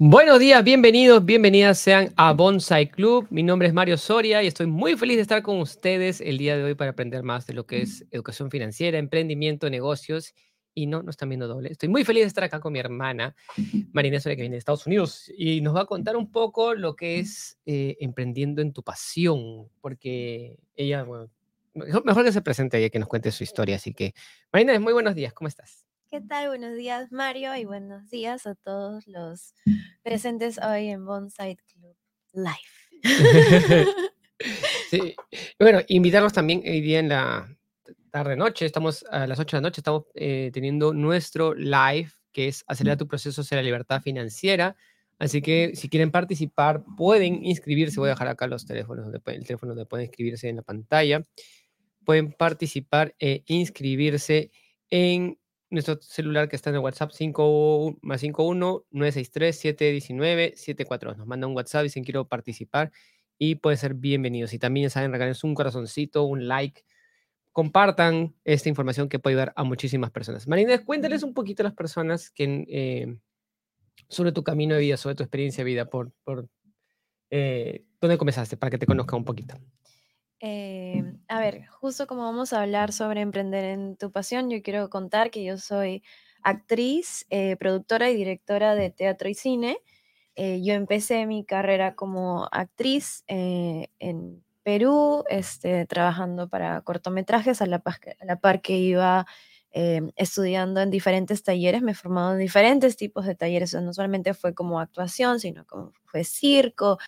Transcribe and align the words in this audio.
Buenos 0.00 0.38
días, 0.38 0.62
bienvenidos, 0.62 1.24
bienvenidas 1.24 1.76
sean 1.80 2.12
a 2.14 2.32
Bonsai 2.32 2.88
Club. 2.88 3.26
Mi 3.30 3.42
nombre 3.42 3.66
es 3.66 3.74
Mario 3.74 3.98
Soria 3.98 4.44
y 4.44 4.46
estoy 4.46 4.68
muy 4.68 4.96
feliz 4.96 5.16
de 5.16 5.22
estar 5.22 5.42
con 5.42 5.58
ustedes 5.58 6.20
el 6.20 6.38
día 6.38 6.56
de 6.56 6.62
hoy 6.62 6.76
para 6.76 6.92
aprender 6.92 7.24
más 7.24 7.48
de 7.48 7.54
lo 7.54 7.66
que 7.66 7.82
es 7.82 8.06
educación 8.12 8.48
financiera, 8.48 8.96
emprendimiento, 8.96 9.68
negocios. 9.68 10.34
Y 10.72 10.86
no, 10.86 11.02
no 11.02 11.10
están 11.10 11.30
viendo 11.30 11.48
doble. 11.48 11.72
Estoy 11.72 11.88
muy 11.88 12.04
feliz 12.04 12.22
de 12.22 12.28
estar 12.28 12.44
acá 12.44 12.60
con 12.60 12.72
mi 12.72 12.78
hermana, 12.78 13.34
Marina 13.92 14.20
Soria, 14.20 14.36
que 14.36 14.42
viene 14.42 14.54
de 14.54 14.60
Estados 14.60 14.86
Unidos 14.86 15.32
y 15.36 15.60
nos 15.62 15.74
va 15.74 15.80
a 15.80 15.86
contar 15.86 16.16
un 16.16 16.30
poco 16.30 16.74
lo 16.74 16.94
que 16.94 17.18
es 17.18 17.58
eh, 17.66 17.96
emprendiendo 17.98 18.62
en 18.62 18.72
tu 18.72 18.84
pasión, 18.84 19.68
porque 19.80 20.60
ella, 20.76 21.02
bueno, 21.02 21.28
mejor, 21.74 22.24
que 22.24 22.30
se 22.30 22.40
presente 22.40 22.78
ella 22.78 22.90
que 22.90 23.00
nos 23.00 23.08
cuente 23.08 23.32
su 23.32 23.42
historia. 23.42 23.74
Así 23.74 23.92
que, 23.92 24.14
Marina, 24.52 24.78
muy 24.78 24.92
buenos 24.92 25.16
días, 25.16 25.32
¿cómo 25.32 25.48
estás? 25.48 25.87
¿Qué 26.10 26.20
tal? 26.22 26.48
Buenos 26.48 26.76
días, 26.76 27.12
Mario, 27.12 27.54
y 27.56 27.64
buenos 27.64 28.08
días 28.08 28.46
a 28.46 28.54
todos 28.54 29.06
los 29.06 29.54
presentes 30.02 30.58
hoy 30.58 30.88
en 30.88 31.04
Bonsai 31.04 31.56
Club 31.56 31.96
Live. 32.32 33.02
Sí, 34.88 35.16
bueno, 35.58 35.80
invitarlos 35.88 36.32
también 36.32 36.62
hoy 36.64 36.80
día 36.80 37.00
en 37.00 37.08
la 37.08 37.48
tarde-noche, 38.12 38.66
estamos 38.66 39.04
a 39.10 39.26
las 39.26 39.40
8 39.40 39.56
de 39.56 39.60
la 39.60 39.68
noche, 39.68 39.80
estamos 39.80 40.04
eh, 40.14 40.50
teniendo 40.54 40.94
nuestro 40.94 41.54
live, 41.54 42.08
que 42.32 42.46
es 42.46 42.64
acelerar 42.68 42.98
tu 42.98 43.08
proceso 43.08 43.40
hacia 43.40 43.56
la 43.56 43.64
libertad 43.64 44.00
financiera. 44.00 44.76
Así 45.18 45.42
que 45.42 45.72
si 45.74 45.88
quieren 45.88 46.12
participar, 46.12 46.84
pueden 46.96 47.44
inscribirse. 47.44 47.98
Voy 47.98 48.10
a 48.10 48.12
dejar 48.12 48.28
acá 48.28 48.46
los 48.46 48.64
teléfonos, 48.64 49.06
donde 49.06 49.18
pueden- 49.18 49.40
el 49.40 49.46
teléfono 49.46 49.74
donde 49.74 49.86
pueden 49.86 50.06
inscribirse 50.06 50.48
en 50.48 50.56
la 50.56 50.62
pantalla. 50.62 51.24
Pueden 52.04 52.32
participar 52.32 53.16
e 53.18 53.42
inscribirse 53.46 54.52
en 54.88 55.36
nuestro 55.70 56.00
celular 56.00 56.48
que 56.48 56.56
está 56.56 56.70
en 56.70 56.76
el 56.76 56.82
WhatsApp 56.82 57.10
5 57.12 57.98
más 58.02 58.20
51 58.20 58.84
963 58.90 59.56
719 59.56 60.52
74. 60.56 61.14
Nos 61.14 61.26
manda 61.26 61.46
un 61.46 61.54
WhatsApp 61.54 61.82
y 61.82 61.84
dicen 61.84 62.04
quiero 62.04 62.26
participar 62.26 62.92
y 63.38 63.56
puede 63.56 63.76
ser 63.76 63.94
bienvenidos. 63.94 64.52
Y 64.52 64.58
también 64.58 64.86
ya 64.86 64.90
saben, 64.90 65.12
regálenos 65.12 65.44
un 65.44 65.54
corazoncito, 65.54 66.24
un 66.24 66.48
like. 66.48 66.84
Compartan 67.52 68.34
esta 68.44 68.68
información 68.68 69.08
que 69.08 69.18
puede 69.18 69.34
ayudar 69.34 69.52
a 69.56 69.64
muchísimas 69.64 70.10
personas. 70.10 70.46
Marina, 70.46 70.84
cuéntales 70.84 71.22
un 71.22 71.34
poquito 71.34 71.62
a 71.62 71.64
las 71.64 71.74
personas 71.74 72.30
que, 72.30 72.66
eh, 72.68 73.16
sobre 74.08 74.32
tu 74.32 74.44
camino 74.44 74.74
de 74.74 74.80
vida, 74.80 74.96
sobre 74.96 75.14
tu 75.14 75.22
experiencia 75.22 75.64
de 75.64 75.70
vida, 75.70 75.84
por, 75.86 76.12
por 76.24 76.48
eh, 77.30 77.84
dónde 78.00 78.18
comenzaste, 78.18 78.56
para 78.56 78.70
que 78.70 78.78
te 78.78 78.86
conozca 78.86 79.16
un 79.16 79.24
poquito. 79.24 79.56
Eh, 80.40 81.02
a 81.28 81.40
ver, 81.40 81.66
justo 81.66 82.06
como 82.06 82.22
vamos 82.22 82.52
a 82.52 82.62
hablar 82.62 82.92
sobre 82.92 83.20
emprender 83.22 83.64
en 83.64 83.96
tu 83.96 84.12
pasión, 84.12 84.50
yo 84.50 84.62
quiero 84.62 84.88
contar 84.88 85.30
que 85.30 85.44
yo 85.44 85.58
soy 85.58 86.02
actriz, 86.42 87.26
eh, 87.30 87.56
productora 87.56 88.10
y 88.10 88.16
directora 88.16 88.74
de 88.76 88.90
teatro 88.90 89.28
y 89.28 89.34
cine. 89.34 89.78
Eh, 90.36 90.62
yo 90.64 90.74
empecé 90.74 91.26
mi 91.26 91.44
carrera 91.44 91.96
como 91.96 92.48
actriz 92.52 93.24
eh, 93.28 93.88
en 93.98 94.44
Perú, 94.62 95.24
este, 95.28 95.86
trabajando 95.86 96.48
para 96.48 96.82
cortometrajes, 96.82 97.60
a 97.62 97.66
la, 97.66 97.78
a 98.20 98.24
la 98.24 98.36
par 98.40 98.60
que 98.62 98.76
iba 98.78 99.26
eh, 99.72 100.02
estudiando 100.16 100.80
en 100.80 100.90
diferentes 100.90 101.42
talleres, 101.42 101.82
me 101.82 101.92
he 101.92 101.94
formado 101.94 102.32
en 102.32 102.38
diferentes 102.38 102.96
tipos 102.96 103.26
de 103.26 103.34
talleres, 103.34 103.70
o 103.70 103.72
sea, 103.72 103.80
no 103.80 103.92
solamente 103.92 104.34
fue 104.34 104.54
como 104.54 104.80
actuación, 104.80 105.40
sino 105.40 105.66
como 105.66 105.92
fue 106.06 106.24
circo, 106.24 106.98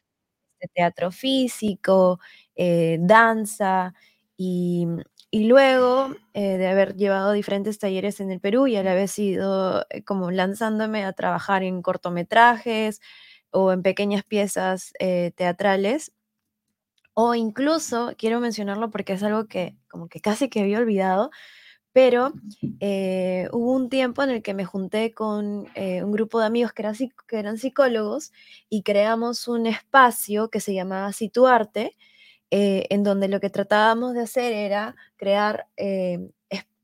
de 0.60 0.68
teatro 0.74 1.10
físico, 1.12 2.20
eh, 2.56 2.98
danza, 3.00 3.94
y, 4.36 4.86
y 5.30 5.44
luego 5.48 6.14
eh, 6.34 6.58
de 6.58 6.68
haber 6.68 6.96
llevado 6.96 7.32
diferentes 7.32 7.78
talleres 7.78 8.20
en 8.20 8.30
el 8.30 8.40
Perú 8.40 8.66
y 8.68 8.76
a 8.76 8.82
la 8.84 8.94
vez 8.94 9.18
ido 9.18 9.86
eh, 9.90 10.02
como 10.04 10.30
lanzándome 10.30 11.04
a 11.04 11.12
trabajar 11.12 11.62
en 11.64 11.82
cortometrajes 11.82 13.00
o 13.50 13.72
en 13.72 13.82
pequeñas 13.82 14.24
piezas 14.24 14.92
teatrales, 15.36 16.12
o 17.14 17.34
incluso, 17.34 18.14
quiero 18.18 18.40
mencionarlo 18.40 18.90
porque 18.90 19.14
es 19.14 19.22
algo 19.22 19.46
que 19.48 19.76
como 19.90 20.08
que 20.08 20.20
casi 20.20 20.48
que 20.50 20.60
había 20.60 20.78
olvidado, 20.78 21.30
pero 21.92 22.32
eh, 22.78 23.48
hubo 23.52 23.72
un 23.72 23.88
tiempo 23.88 24.22
en 24.22 24.30
el 24.30 24.42
que 24.42 24.54
me 24.54 24.64
junté 24.64 25.12
con 25.12 25.66
eh, 25.74 26.04
un 26.04 26.12
grupo 26.12 26.40
de 26.40 26.46
amigos 26.46 26.72
que, 26.72 26.84
que 27.26 27.38
eran 27.38 27.58
psicólogos 27.58 28.32
y 28.68 28.82
creamos 28.82 29.48
un 29.48 29.66
espacio 29.66 30.50
que 30.50 30.60
se 30.60 30.74
llamaba 30.74 31.12
Situarte, 31.12 31.96
eh, 32.50 32.86
en 32.90 33.02
donde 33.04 33.28
lo 33.28 33.40
que 33.40 33.50
tratábamos 33.50 34.14
de 34.14 34.22
hacer 34.22 34.52
era 34.52 34.96
crear 35.16 35.66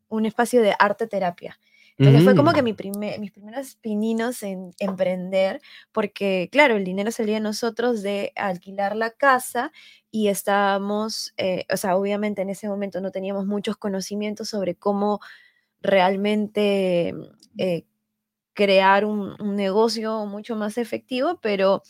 un 0.08 0.26
espacio 0.26 0.62
de 0.62 0.74
arte 0.78 1.06
terapia. 1.06 1.58
Entonces 1.98 2.22
fue 2.24 2.34
como 2.34 2.52
que 2.52 2.62
Mm, 2.62 2.64
mi 2.64 2.74
mis 3.18 3.32
primeros 3.32 3.76
pininos 3.76 4.42
en 4.42 4.72
emprender, 4.78 5.60
porque 5.92 6.48
claro, 6.52 6.76
el 6.76 6.84
dinero 6.84 7.10
salía 7.10 7.34
de 7.36 7.40
nosotros 7.40 8.02
de 8.02 8.32
alquilar 8.36 8.96
la 8.96 9.10
casa 9.10 9.72
y 10.10 10.28
estábamos, 10.28 11.32
eh, 11.38 11.64
o 11.72 11.76
sea, 11.76 11.96
obviamente 11.96 12.42
en 12.42 12.50
ese 12.50 12.68
momento 12.68 13.00
no 13.00 13.10
teníamos 13.12 13.46
muchos 13.46 13.76
conocimientos 13.76 14.48
sobre 14.50 14.74
cómo 14.76 15.20
realmente 15.82 17.14
eh, 17.58 17.86
crear 18.54 19.04
un, 19.04 19.34
un 19.40 19.56
negocio 19.56 20.26
mucho 20.26 20.56
más 20.56 20.78
efectivo, 20.78 21.38
pero 21.42 21.82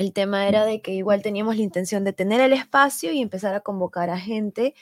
el 0.00 0.14
tema 0.14 0.48
era 0.48 0.64
de 0.64 0.80
que 0.80 0.92
igual 0.92 1.20
teníamos 1.20 1.56
la 1.56 1.62
intención 1.62 2.04
de 2.04 2.14
tener 2.14 2.40
el 2.40 2.54
espacio 2.54 3.12
y 3.12 3.20
empezar 3.20 3.54
a 3.54 3.60
convocar 3.60 4.08
a 4.08 4.18
gente 4.18 4.74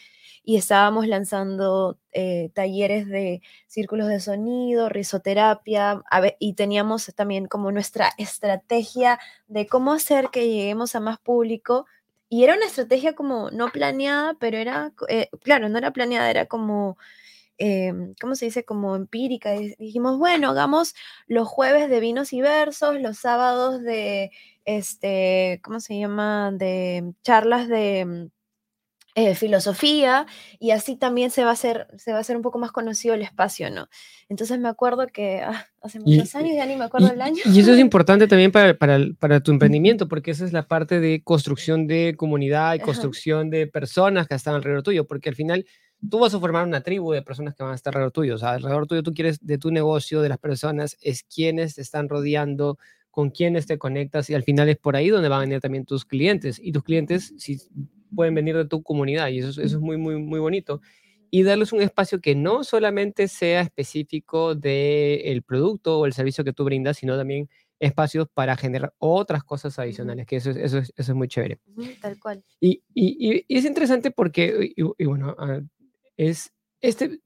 y 0.44 0.56
estábamos 0.56 1.08
lanzando 1.08 1.98
eh, 2.12 2.50
talleres 2.54 3.08
de 3.08 3.42
círculos 3.66 4.06
de 4.06 4.20
sonido, 4.20 4.88
risoterapia, 4.88 6.02
y 6.38 6.54
teníamos 6.54 7.12
también 7.16 7.46
como 7.46 7.72
nuestra 7.72 8.12
estrategia 8.16 9.18
de 9.48 9.66
cómo 9.66 9.92
hacer 9.92 10.28
que 10.30 10.46
lleguemos 10.48 10.94
a 10.94 11.00
más 11.00 11.18
público. 11.18 11.86
Y 12.28 12.44
era 12.44 12.54
una 12.54 12.66
estrategia 12.66 13.14
como 13.14 13.50
no 13.50 13.70
planeada, 13.72 14.36
pero 14.38 14.56
era, 14.56 14.92
eh, 15.08 15.28
claro, 15.42 15.68
no 15.68 15.78
era 15.78 15.92
planeada, 15.92 16.30
era 16.30 16.46
como 16.46 16.96
em, 17.58 18.14
¿cómo 18.20 18.36
se 18.36 18.46
dice? 18.46 18.64
Como 18.64 18.94
empírica. 18.96 19.56
y 19.56 19.74
dijimos, 19.78 20.18
bueno, 20.18 20.50
hagamos 20.50 20.94
los 21.26 21.48
jueves 21.48 21.90
de 21.90 22.00
vinos 22.00 22.32
y 22.32 22.40
versos, 22.40 23.00
los 23.00 23.18
sábados 23.18 23.82
de, 23.82 24.30
este, 24.68 25.60
¿cómo 25.62 25.80
se 25.80 25.98
llama? 25.98 26.52
De 26.52 27.14
charlas 27.22 27.68
de 27.68 28.04
mm, 28.04 28.26
eh, 29.14 29.34
filosofía 29.34 30.26
y 30.60 30.72
así 30.72 30.94
también 30.94 31.30
se 31.30 31.42
va 31.42 31.50
a 31.50 31.54
hacer, 31.54 31.88
se 31.96 32.12
va 32.12 32.18
a 32.18 32.20
hacer 32.20 32.36
un 32.36 32.42
poco 32.42 32.58
más 32.58 32.70
conocido 32.70 33.14
el 33.14 33.22
espacio, 33.22 33.70
¿no? 33.70 33.88
Entonces 34.28 34.60
me 34.60 34.68
acuerdo 34.68 35.06
que 35.06 35.40
ah, 35.40 35.66
hace 35.80 35.98
Y, 36.04 36.18
muchos 36.18 36.34
años, 36.34 36.54
ya 36.54 36.66
ni 36.66 36.76
me 36.76 36.84
acuerdo 36.84 37.08
y, 37.08 37.12
el 37.12 37.22
año. 37.22 37.42
y 37.46 37.60
eso 37.60 37.72
es 37.72 37.78
importante 37.78 38.28
también 38.28 38.52
para, 38.52 38.76
para, 38.76 38.98
para 39.18 39.40
tu 39.40 39.52
emprendimiento, 39.52 40.06
porque 40.06 40.32
esa 40.32 40.44
es 40.44 40.52
la 40.52 40.68
parte 40.68 41.00
de 41.00 41.22
construcción 41.24 41.86
de 41.86 42.14
comunidad 42.18 42.74
y 42.74 42.76
Ajá, 42.76 42.84
construcción 42.84 43.48
de 43.48 43.68
personas 43.68 44.28
que 44.28 44.34
están 44.34 44.54
alrededor 44.54 44.82
tuyo, 44.82 45.06
porque 45.06 45.30
al 45.30 45.34
final 45.34 45.64
tú 46.10 46.18
vas 46.18 46.34
a 46.34 46.40
formar 46.40 46.66
una 46.66 46.82
tribu 46.82 47.12
de 47.12 47.22
personas 47.22 47.54
que 47.54 47.62
van 47.62 47.72
a 47.72 47.76
estar 47.76 47.92
alrededor 47.92 48.12
tuyo. 48.12 48.34
O 48.34 48.38
sea, 48.38 48.50
alrededor 48.50 48.86
tuyo 48.86 49.02
tú 49.02 49.14
quieres 49.14 49.38
de 49.40 49.56
tu 49.56 49.70
negocio, 49.70 50.20
de 50.20 50.28
las 50.28 50.38
personas, 50.38 50.98
es 51.00 51.22
quienes 51.22 51.74
te 51.74 51.80
están 51.80 52.10
rodeando, 52.10 52.78
con 53.10 53.30
quienes 53.30 53.66
te 53.66 53.78
conectas 53.78 54.30
y 54.30 54.34
al 54.34 54.42
final 54.44 54.68
es 54.68 54.76
por 54.76 54.94
ahí 54.96 55.08
donde 55.08 55.28
van 55.28 55.38
a 55.38 55.42
venir 55.42 55.60
también 55.60 55.84
tus 55.84 56.04
clientes. 56.04 56.60
Y 56.62 56.72
tus 56.72 56.82
clientes 56.84 57.34
sí 57.38 57.58
pueden 58.14 58.34
venir 58.34 58.56
de 58.56 58.64
tu 58.66 58.82
comunidad 58.82 59.28
y 59.28 59.38
eso, 59.38 59.48
es- 59.50 59.58
eso 59.58 59.76
es 59.76 59.82
muy, 59.82 59.96
muy, 59.96 60.16
muy 60.16 60.40
bonito 60.40 60.80
y 61.30 61.42
darles 61.42 61.72
un 61.72 61.82
espacio 61.82 62.20
que 62.20 62.34
no 62.34 62.64
solamente 62.64 63.28
sea 63.28 63.60
específico 63.60 64.54
del 64.54 65.42
producto 65.42 65.98
o 65.98 66.06
el 66.06 66.12
servicio 66.14 66.42
que 66.44 66.52
tú 66.54 66.64
brindas, 66.64 66.96
sino 66.96 67.16
también 67.18 67.48
espacios 67.80 68.26
para 68.32 68.56
generar 68.56 68.92
otras 68.98 69.44
cosas 69.44 69.78
adicionales, 69.78 70.26
que 70.26 70.36
eso 70.36 70.50
es, 70.50 70.56
eso 70.56 70.78
es, 70.78 70.92
eso 70.96 71.12
es 71.12 71.16
muy 71.16 71.28
chévere. 71.28 71.58
tal 72.00 72.18
cual. 72.18 72.42
Y, 72.60 72.82
y- 72.94 73.44
y- 73.46 73.56
es 73.58 73.64
interesante 73.66 74.10
porque, 74.10 74.72
y, 74.74 74.82
y 74.96 75.04
bueno, 75.06 75.36
ah, 75.38 75.60
es 76.16 76.50
este, 76.80 77.20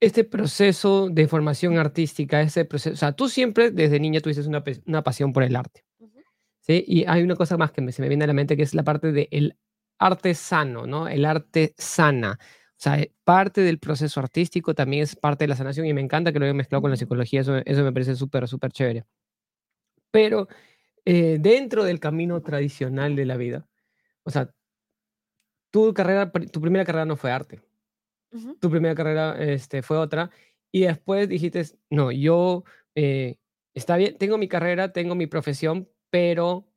este 0.00 0.24
proceso 0.24 1.08
de 1.10 1.26
formación 1.28 1.78
artística, 1.78 2.40
ese 2.42 2.64
proceso, 2.64 2.94
o 2.94 2.96
sea, 2.96 3.12
tú 3.12 3.28
siempre 3.28 3.70
desde 3.70 3.98
niña 4.00 4.20
tuviste 4.20 4.46
una, 4.46 4.62
una 4.86 5.02
pasión 5.02 5.32
por 5.32 5.42
el 5.42 5.56
arte, 5.56 5.84
¿sí? 6.60 6.84
Y 6.86 7.04
hay 7.06 7.22
una 7.22 7.36
cosa 7.36 7.56
más 7.58 7.72
que 7.72 7.80
me- 7.82 7.92
se 7.92 8.02
me 8.02 8.08
viene 8.08 8.24
a 8.24 8.28
la 8.28 8.32
mente, 8.34 8.56
que 8.56 8.62
es 8.64 8.74
la 8.74 8.84
parte 8.84 9.12
del 9.12 9.56
arte 9.98 10.34
sano, 10.34 10.86
¿no? 10.86 11.08
El 11.08 11.24
arte 11.24 11.74
sana. 11.78 12.38
O 12.42 12.78
sea, 12.78 13.00
eh, 13.00 13.12
parte 13.24 13.62
del 13.62 13.78
proceso 13.78 14.20
artístico 14.20 14.74
también 14.74 15.04
es 15.04 15.16
parte 15.16 15.44
de 15.44 15.48
la 15.48 15.56
sanación 15.56 15.86
y 15.86 15.94
me 15.94 16.02
encanta 16.02 16.32
que 16.32 16.38
lo 16.40 16.46
hayan 16.46 16.56
mezclado 16.56 16.82
con 16.82 16.90
la 16.92 16.96
psicología, 16.98 17.40
eso, 17.42 17.56
eso 17.64 17.84
me 17.84 17.92
parece 17.92 18.16
súper, 18.16 18.48
súper 18.48 18.72
chévere. 18.72 19.04
Pero 20.10 20.48
eh, 21.04 21.38
dentro 21.40 21.84
del 21.84 22.00
camino 22.00 22.42
tradicional 22.42 23.16
de 23.16 23.26
la 23.26 23.36
vida, 23.36 23.68
o 24.24 24.30
sea, 24.30 24.50
tu 25.70 25.92
carrera, 25.94 26.30
tu 26.52 26.60
primera 26.60 26.84
carrera 26.84 27.04
no 27.04 27.16
fue 27.16 27.30
arte, 27.32 27.60
ujú, 28.36 28.56
tu 28.60 28.70
primera 28.70 28.94
carrera 28.94 29.36
este, 29.38 29.82
fue 29.82 29.96
otra 29.98 30.30
y 30.72 30.82
después 30.82 31.28
dijiste, 31.28 31.64
no, 31.90 32.10
yo, 32.12 32.64
eh, 32.94 33.36
está 33.74 33.96
bien, 33.96 34.16
tengo 34.18 34.38
mi 34.38 34.48
carrera, 34.48 34.92
tengo 34.92 35.14
mi 35.14 35.26
profesión, 35.26 35.88
pero 36.10 36.68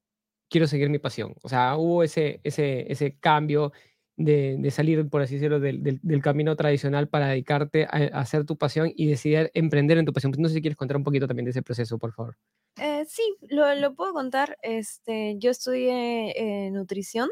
quiero 0.50 0.67
seguir 0.67 0.89
mi 0.89 1.00
pasión. 1.00 1.35
O 1.44 1.50
sea, 1.50 1.75
hubo 1.77 2.03
ese, 2.03 2.39
ese, 2.44 2.91
ese 2.91 3.17
cambio 3.19 3.71
de, 4.15 4.57
de 4.59 4.71
salir, 4.71 5.07
por 5.09 5.21
así 5.21 5.35
decirlo, 5.35 5.59
del, 5.59 5.81
del- 5.83 6.00
del 6.01 6.21
camino 6.21 6.56
tradicional 6.56 7.07
para 7.07 7.27
dedicarte 7.27 7.85
a, 7.85 7.89
a 8.17 8.19
hacer 8.21 8.45
tu 8.45 8.57
pasión 8.57 8.91
y 8.95 9.07
decidir 9.07 9.50
emprender 9.53 9.97
en 9.97 10.05
tu 10.05 10.12
pasión. 10.13 10.33
No 10.38 10.47
sé 10.50 10.55
si 10.55 10.62
quieres 10.62 10.77
contar 10.77 10.97
un 10.97 11.03
poquito 11.03 11.27
también 11.27 11.45
de 11.45 11.51
ese 11.51 11.62
proceso, 11.62 11.97
por 11.97 12.13
favor. 12.13 12.35
Eh, 12.77 13.05
sí, 13.07 13.23
lo, 13.50 13.73
lo, 13.75 13.95
puedo 13.95 14.13
contar. 14.13 14.57
Este, 14.62 15.35
yo 15.38 15.51
estudié 15.51 16.69
nutrición 16.71 17.29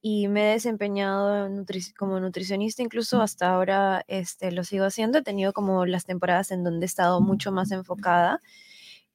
y 0.00 0.28
me 0.28 0.50
he 0.50 0.52
desempeñado 0.54 1.48
como 1.96 2.20
nutricionista, 2.20 2.82
incluso 2.82 3.20
hasta 3.20 3.50
ahora 3.50 4.04
este, 4.08 4.52
lo 4.52 4.64
sigo 4.64 4.84
haciendo. 4.84 5.18
He 5.18 5.22
tenido 5.22 5.52
como 5.52 5.86
las 5.86 6.04
temporadas 6.04 6.50
en 6.52 6.64
donde 6.64 6.86
he 6.86 6.88
estado 6.88 7.20
mucho 7.20 7.50
más 7.52 7.70
enfocada. 7.72 8.40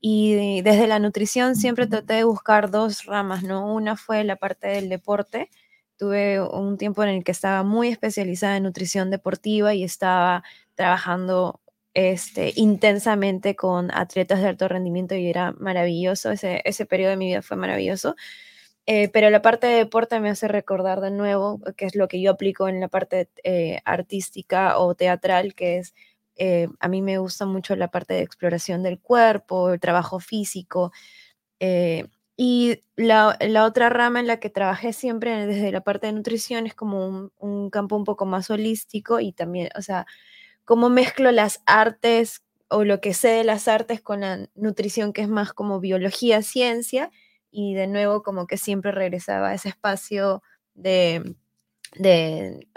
Y 0.02 0.62
desde 0.64 0.88
la 0.88 1.00
nutrición 1.00 1.56
siempre 1.56 1.88
traté 1.88 2.16
de 2.16 2.24
buscar 2.26 2.70
dos 2.72 3.06
ramas, 3.06 3.44
¿no? 3.44 3.74
Una 3.74 3.96
fue 3.98 4.24
la 4.26 4.36
parte 4.36 4.68
del 4.68 4.90
deporte. 4.90 5.50
Tuve 5.98 6.42
un 6.42 6.78
tiempo 6.78 7.04
en 7.04 7.10
el 7.10 7.24
que 7.24 7.32
estaba 7.32 7.64
muy 7.64 7.88
especializada 7.90 8.58
en 8.58 8.64
nutrición 8.64 9.10
deportiva 9.12 9.74
y 9.74 9.84
estaba 9.86 10.44
trabajando 10.76 11.62
este, 11.94 12.52
intensamente 12.58 13.56
con 13.56 13.92
atletas 13.94 14.42
de 14.42 14.50
alto 14.50 14.68
rendimiento 14.68 15.16
y 15.16 15.30
era 15.30 15.54
maravilloso. 15.54 16.32
Ese, 16.32 16.62
ese 16.66 16.86
periodo 16.86 17.12
de 17.12 17.18
mi 17.18 17.28
vida 17.28 17.42
fue 17.42 17.56
maravilloso. 17.58 18.16
Eh, 18.86 19.10
pero 19.10 19.30
la 19.30 19.42
parte 19.42 19.68
de 19.68 19.78
deporte 19.78 20.20
me 20.20 20.30
hace 20.30 20.48
recordar 20.50 21.00
de 21.00 21.12
nuevo, 21.12 21.62
que 21.78 21.86
es 21.86 21.96
lo 21.96 22.08
que 22.10 22.22
yo 22.22 22.32
aplico 22.32 22.68
en 22.68 22.82
la 22.82 22.90
parte 22.90 23.30
eh, 23.44 23.80
artística 23.86 24.78
o 24.78 24.94
teatral, 24.94 25.56
que 25.56 25.78
es, 25.78 25.94
eh, 26.36 26.68
a 26.80 26.90
mí 26.90 27.02
me 27.02 27.18
gusta 27.18 27.46
mucho 27.46 27.76
la 27.78 27.90
parte 27.90 28.14
de 28.16 28.22
exploración 28.22 28.84
del 28.84 29.00
cuerpo, 29.00 29.72
el 29.72 29.80
trabajo 29.80 30.20
físico. 30.20 30.92
y 32.36 32.84
la, 32.96 33.38
la, 33.42 33.66
otra 33.66 33.90
rama 33.90 34.20
en 34.20 34.28
la 34.28 34.40
que 34.40 34.50
trabajé 34.50 34.92
siempre 34.94 35.46
desde 35.46 35.72
la 35.72 35.82
parte 35.82 36.08
de 36.08 36.14
nutrición 36.14 36.66
es 36.68 36.74
como 36.76 37.08
un, 37.08 37.32
un 37.38 37.70
campo 37.70 37.96
un 37.96 38.04
poco 38.06 38.26
más 38.26 38.50
holístico 38.50 39.20
y 39.20 39.34
también, 39.34 39.70
o 39.78 39.82
sea, 39.82 40.06
cómo 40.66 40.90
mezclo 40.90 41.32
las 41.32 41.62
artes 41.66 42.44
o 42.70 42.84
lo 42.86 43.02
que 43.02 43.14
sé 43.14 43.30
de 43.30 43.44
las 43.46 43.68
artes 43.68 44.02
con 44.02 44.22
la 44.22 44.50
nutrición, 44.56 45.14
que 45.14 45.22
es 45.22 45.30
más 45.30 45.54
como 45.54 45.80
biología, 45.80 46.42
ciencia 46.44 47.12
y 47.54 47.76
de 47.76 47.88
nuevo 47.88 48.24
como 48.24 48.48
que 48.48 48.58
siempre 48.58 48.92
regresaba 48.92 49.50
a 49.50 49.54
ese 49.54 49.70
espacio 49.70 50.42
de, 50.74 51.36
de, 51.96 52.68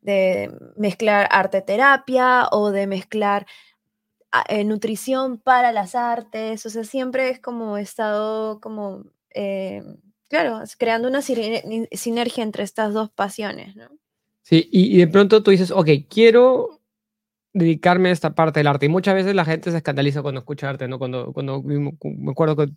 de 0.00 0.50
mezclar 0.76 1.28
arte-terapia 1.30 2.48
o 2.50 2.72
de 2.72 2.86
mezclar 2.88 3.46
ah, 4.32 4.44
eh, 4.48 4.64
nutrición 4.64 5.38
para 5.38 5.70
las 5.72 5.94
artes, 5.94 6.66
o 6.66 6.70
sea, 6.70 6.82
siempre 6.82 7.30
es 7.30 7.38
como 7.38 7.78
he 7.78 7.82
estado 7.82 8.60
como, 8.60 9.04
eh, 9.34 9.82
claro, 10.28 10.62
creando 10.76 11.08
una 11.08 11.22
sinergia 11.22 12.42
entre 12.42 12.64
estas 12.64 12.92
dos 12.92 13.10
pasiones. 13.10 13.76
Sí, 14.42 14.68
y, 14.72 14.98
de 14.98 15.06
pronto 15.06 15.44
tú 15.44 15.52
dices, 15.52 15.70
ok, 15.70 15.88
quiero 16.08 16.80
dedicarme 17.52 18.08
a 18.08 18.12
esta 18.12 18.34
parte 18.34 18.60
del 18.60 18.66
arte. 18.66 18.86
Y 18.86 18.88
muchas 18.88 19.14
veces 19.14 19.34
la 19.34 19.44
gente 19.44 19.70
se 19.70 19.76
escandaliza 19.76 20.22
cuando 20.22 20.40
escucha 20.40 20.68
arte, 20.68 20.88
¿no? 20.88 20.98
Cuando, 20.98 21.32
cuando 21.32 21.62
me 21.62 22.30
acuerdo 22.30 22.56
que 22.56 22.72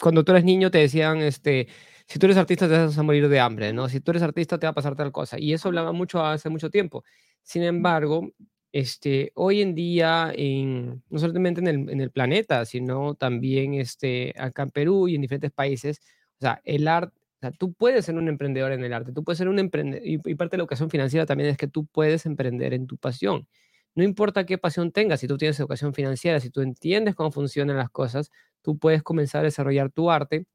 cuando 0.00 0.24
tú 0.24 0.32
eres 0.32 0.44
niño 0.44 0.70
te 0.70 0.78
decían, 0.78 1.18
este, 1.18 1.68
si 2.06 2.18
tú 2.18 2.26
eres 2.26 2.36
artista 2.38 2.68
te 2.68 2.78
vas 2.78 2.96
a 2.98 3.02
morir 3.02 3.28
de 3.28 3.40
hambre, 3.40 3.72
¿no? 3.72 3.88
Si 3.88 4.00
tú 4.00 4.12
eres 4.12 4.22
artista 4.22 4.58
te 4.58 4.66
va 4.66 4.70
a 4.70 4.74
pasar 4.74 4.96
tal 4.96 5.12
cosa. 5.12 5.38
Y 5.38 5.52
eso 5.52 5.68
hablaba 5.68 5.92
mucho 5.92 6.24
hace 6.24 6.48
mucho 6.50 6.70
tiempo. 6.70 7.04
Sin 7.42 7.62
embargo, 7.62 8.30
este, 8.72 9.32
hoy 9.34 9.62
en 9.62 9.74
día, 9.74 10.32
en, 10.34 11.02
no 11.10 11.18
solamente 11.18 11.60
en 11.60 11.66
el, 11.68 11.90
en 11.90 12.00
el 12.00 12.10
planeta, 12.10 12.64
sino 12.64 13.14
también 13.14 13.74
este, 13.74 14.34
acá 14.38 14.62
en 14.64 14.70
Perú 14.70 15.08
y 15.08 15.14
en 15.16 15.22
diferentes 15.22 15.52
países, 15.52 16.00
o 16.38 16.40
sea, 16.40 16.60
el 16.64 16.86
arte, 16.88 17.14
o 17.16 17.40
sea, 17.40 17.50
tú 17.52 17.72
puedes 17.72 18.04
ser 18.04 18.16
un 18.16 18.28
emprendedor 18.28 18.72
en 18.72 18.84
el 18.84 18.92
arte, 18.92 19.12
tú 19.12 19.24
puedes 19.24 19.38
ser 19.38 19.48
un 19.48 19.58
emprendedor, 19.58 20.06
y, 20.06 20.14
y 20.24 20.34
parte 20.34 20.56
de 20.56 20.58
la 20.58 20.62
educación 20.62 20.90
financiera 20.90 21.24
también 21.26 21.50
es 21.50 21.56
que 21.56 21.68
tú 21.68 21.86
puedes 21.86 22.26
emprender 22.26 22.74
en 22.74 22.86
tu 22.86 22.96
pasión. 22.98 23.46
No 23.94 24.04
importa 24.04 24.46
qué 24.46 24.58
pasión 24.58 24.92
tengas, 24.92 25.20
si 25.20 25.26
tú 25.28 25.36
tienes 25.38 25.58
educación 25.58 25.94
financiera, 25.94 26.40
si 26.40 26.50
tú 26.50 26.60
entiendes 26.60 27.14
cómo 27.14 27.32
funcionan 27.32 27.76
las 27.76 27.90
cosas, 27.90 28.30
tú 28.62 28.78
puedes 28.78 29.02
comenzar 29.02 29.40
a 29.40 29.44
desarrollar 29.44 29.90
tu 29.90 30.10
arte, 30.10 30.46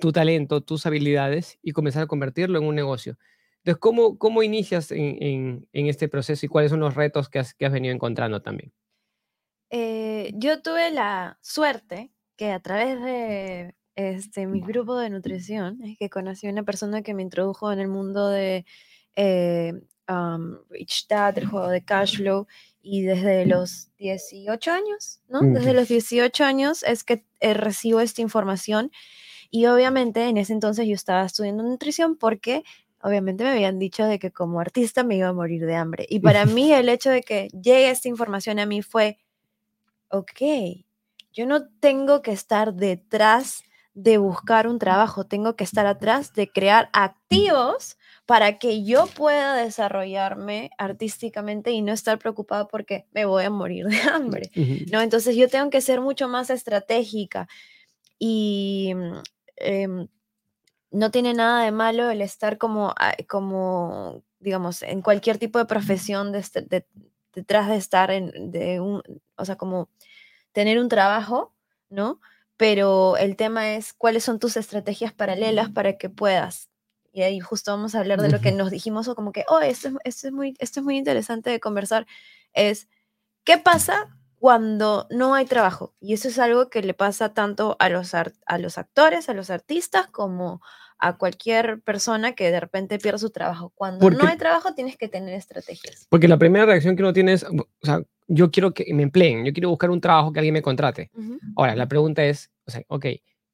tu 0.00 0.12
talento, 0.12 0.60
tus 0.60 0.86
habilidades 0.86 1.58
y 1.62 1.72
comenzar 1.72 2.04
a 2.04 2.06
convertirlo 2.06 2.58
en 2.58 2.64
un 2.64 2.74
negocio. 2.74 3.18
Entonces, 3.58 3.78
¿cómo, 3.80 4.18
cómo 4.18 4.42
inicias 4.42 4.90
en, 4.90 5.68
este 5.72 6.08
proceso 6.08 6.46
y 6.46 6.48
cuáles 6.48 6.70
son 6.70 6.80
los 6.80 6.94
retos 6.94 7.28
que 7.28 7.38
has, 7.38 7.56
venido 7.58 7.94
encontrando 7.94 8.42
también? 8.42 8.72
Eh, 9.70 10.32
yo 10.34 10.62
tuve 10.62 10.90
la 10.90 11.38
suerte 11.40 12.12
que 12.36 12.50
a 12.50 12.60
través 12.60 13.00
de 13.00 13.74
este, 13.94 14.46
mi 14.46 14.60
grupo 14.60 14.96
de 14.98 15.10
nutrición, 15.10 15.82
es 15.82 15.98
que 15.98 16.10
conocí 16.10 16.46
a 16.46 16.50
una 16.50 16.64
persona 16.64 17.02
que 17.02 17.14
me 17.14 17.22
introdujo 17.22 17.72
en 17.72 17.78
el 17.78 17.88
mundo 17.88 18.28
de 18.28 18.64
eh, 19.16 19.74
Rich 20.70 21.06
Dad, 21.08 21.38
el 21.38 21.46
juego 21.46 21.68
de 21.68 21.84
cash 21.84 22.16
flow, 22.18 22.46
y 22.82 23.02
desde 23.02 23.46
los 23.46 23.90
18 23.98 24.72
años, 24.72 25.20
¿no? 25.28 25.40
Desde 25.40 25.72
los 25.72 25.88
18 25.88 26.44
años 26.44 26.82
es 26.82 27.04
que 27.04 27.24
eh, 27.40 27.54
recibo 27.54 28.00
esta 28.00 28.22
información 28.22 28.90
y 29.50 29.66
obviamente 29.66 30.28
en 30.28 30.36
ese 30.36 30.52
entonces 30.52 30.86
yo 30.88 30.94
estaba 30.94 31.24
estudiando 31.24 31.62
nutrición 31.62 32.16
porque 32.16 32.64
obviamente 33.00 33.44
me 33.44 33.50
habían 33.50 33.78
dicho 33.78 34.04
de 34.04 34.18
que 34.18 34.32
como 34.32 34.58
artista 34.60 35.04
me 35.04 35.16
iba 35.16 35.28
a 35.28 35.32
morir 35.32 35.64
de 35.64 35.76
hambre. 35.76 36.06
Y 36.08 36.20
para 36.20 36.44
mí 36.46 36.72
el 36.72 36.88
hecho 36.88 37.10
de 37.10 37.22
que 37.22 37.48
llegue 37.48 37.90
esta 37.90 38.08
información 38.08 38.58
a 38.58 38.66
mí 38.66 38.82
fue, 38.82 39.18
ok, 40.08 40.40
yo 41.32 41.46
no 41.46 41.68
tengo 41.80 42.22
que 42.22 42.32
estar 42.32 42.74
detrás 42.74 43.62
de 43.94 44.18
buscar 44.18 44.66
un 44.66 44.78
trabajo, 44.78 45.24
tengo 45.24 45.54
que 45.54 45.64
estar 45.64 45.86
atrás 45.86 46.32
de 46.32 46.50
crear 46.50 46.88
activos 46.92 47.96
para 48.26 48.58
que 48.58 48.84
yo 48.84 49.06
pueda 49.06 49.56
desarrollarme 49.56 50.70
artísticamente 50.78 51.72
y 51.72 51.82
no 51.82 51.92
estar 51.92 52.18
preocupada 52.18 52.68
porque 52.68 53.06
me 53.12 53.24
voy 53.24 53.44
a 53.44 53.50
morir 53.50 53.86
de 53.86 53.98
hambre, 54.12 54.50
¿no? 54.90 55.00
Entonces 55.00 55.36
yo 55.36 55.48
tengo 55.48 55.70
que 55.70 55.80
ser 55.80 56.00
mucho 56.00 56.28
más 56.28 56.50
estratégica 56.50 57.48
y 58.18 58.92
mm, 58.94 59.22
em, 59.56 60.08
no 60.92 61.10
tiene 61.10 61.34
nada 61.34 61.64
de 61.64 61.72
malo 61.72 62.10
el 62.10 62.22
estar 62.22 62.58
como, 62.58 62.94
ah, 62.98 63.14
como 63.28 64.22
digamos, 64.38 64.82
en 64.82 65.02
cualquier 65.02 65.38
tipo 65.38 65.58
de 65.58 65.66
profesión 65.66 66.34
este, 66.34 66.66
detrás 67.34 67.68
de 67.68 67.76
estar 67.76 68.10
en, 68.10 68.50
de 68.50 68.80
un, 68.80 69.02
o 69.36 69.44
sea, 69.44 69.56
como 69.56 69.88
tener 70.52 70.78
un 70.78 70.88
trabajo, 70.88 71.54
¿no? 71.88 72.20
Pero 72.56 73.16
el 73.16 73.36
tema 73.36 73.74
es 73.74 73.92
cuáles 73.92 74.24
son 74.24 74.38
tus 74.38 74.56
estrategias 74.56 75.12
paralelas 75.12 75.70
para 75.70 75.96
que 75.96 76.10
puedas 76.10 76.68
y 77.12 77.22
ahí 77.22 77.40
justo 77.40 77.70
vamos 77.70 77.94
a 77.94 78.00
hablar 78.00 78.20
de 78.20 78.30
lo 78.30 78.40
que 78.40 78.52
nos 78.52 78.70
dijimos 78.70 79.06
o 79.08 79.14
como 79.14 79.32
que, 79.32 79.44
oh, 79.48 79.60
esto 79.60 79.90
es, 80.04 80.24
es, 80.24 80.32
muy, 80.32 80.56
esto 80.58 80.80
es 80.80 80.84
muy 80.84 80.96
interesante 80.96 81.50
de 81.50 81.60
conversar, 81.60 82.06
es, 82.52 82.88
¿qué 83.44 83.58
pasa 83.58 84.18
cuando 84.36 85.06
no 85.10 85.34
hay 85.34 85.44
trabajo? 85.44 85.94
Y 86.00 86.14
eso 86.14 86.28
es 86.28 86.38
algo 86.38 86.68
que 86.68 86.82
le 86.82 86.94
pasa 86.94 87.34
tanto 87.34 87.76
a 87.78 87.88
los, 87.88 88.14
a 88.14 88.58
los 88.58 88.78
actores, 88.78 89.28
a 89.28 89.34
los 89.34 89.50
artistas, 89.50 90.08
como 90.08 90.60
a 90.98 91.16
cualquier 91.16 91.80
persona 91.82 92.32
que 92.32 92.50
de 92.50 92.60
repente 92.60 92.98
pierde 92.98 93.18
su 93.18 93.30
trabajo. 93.30 93.72
Cuando 93.74 94.08
no 94.08 94.24
hay 94.24 94.36
trabajo 94.38 94.72
tienes 94.72 94.96
que 94.96 95.08
tener 95.08 95.34
estrategias. 95.34 96.06
Porque 96.08 96.28
la 96.28 96.38
primera 96.38 96.64
reacción 96.64 96.94
que 96.94 97.02
uno 97.02 97.12
tiene 97.12 97.32
es, 97.32 97.44
o 97.44 97.66
sea, 97.82 98.00
yo 98.28 98.52
quiero 98.52 98.72
que 98.72 98.92
me 98.94 99.02
empleen, 99.02 99.44
yo 99.44 99.52
quiero 99.52 99.68
buscar 99.68 99.90
un 99.90 100.00
trabajo 100.00 100.32
que 100.32 100.38
alguien 100.38 100.54
me 100.54 100.62
contrate. 100.62 101.10
Ahora, 101.56 101.74
la 101.74 101.88
pregunta 101.88 102.24
es, 102.24 102.52
o 102.66 102.70
sea, 102.70 102.82
ok, 102.86 103.06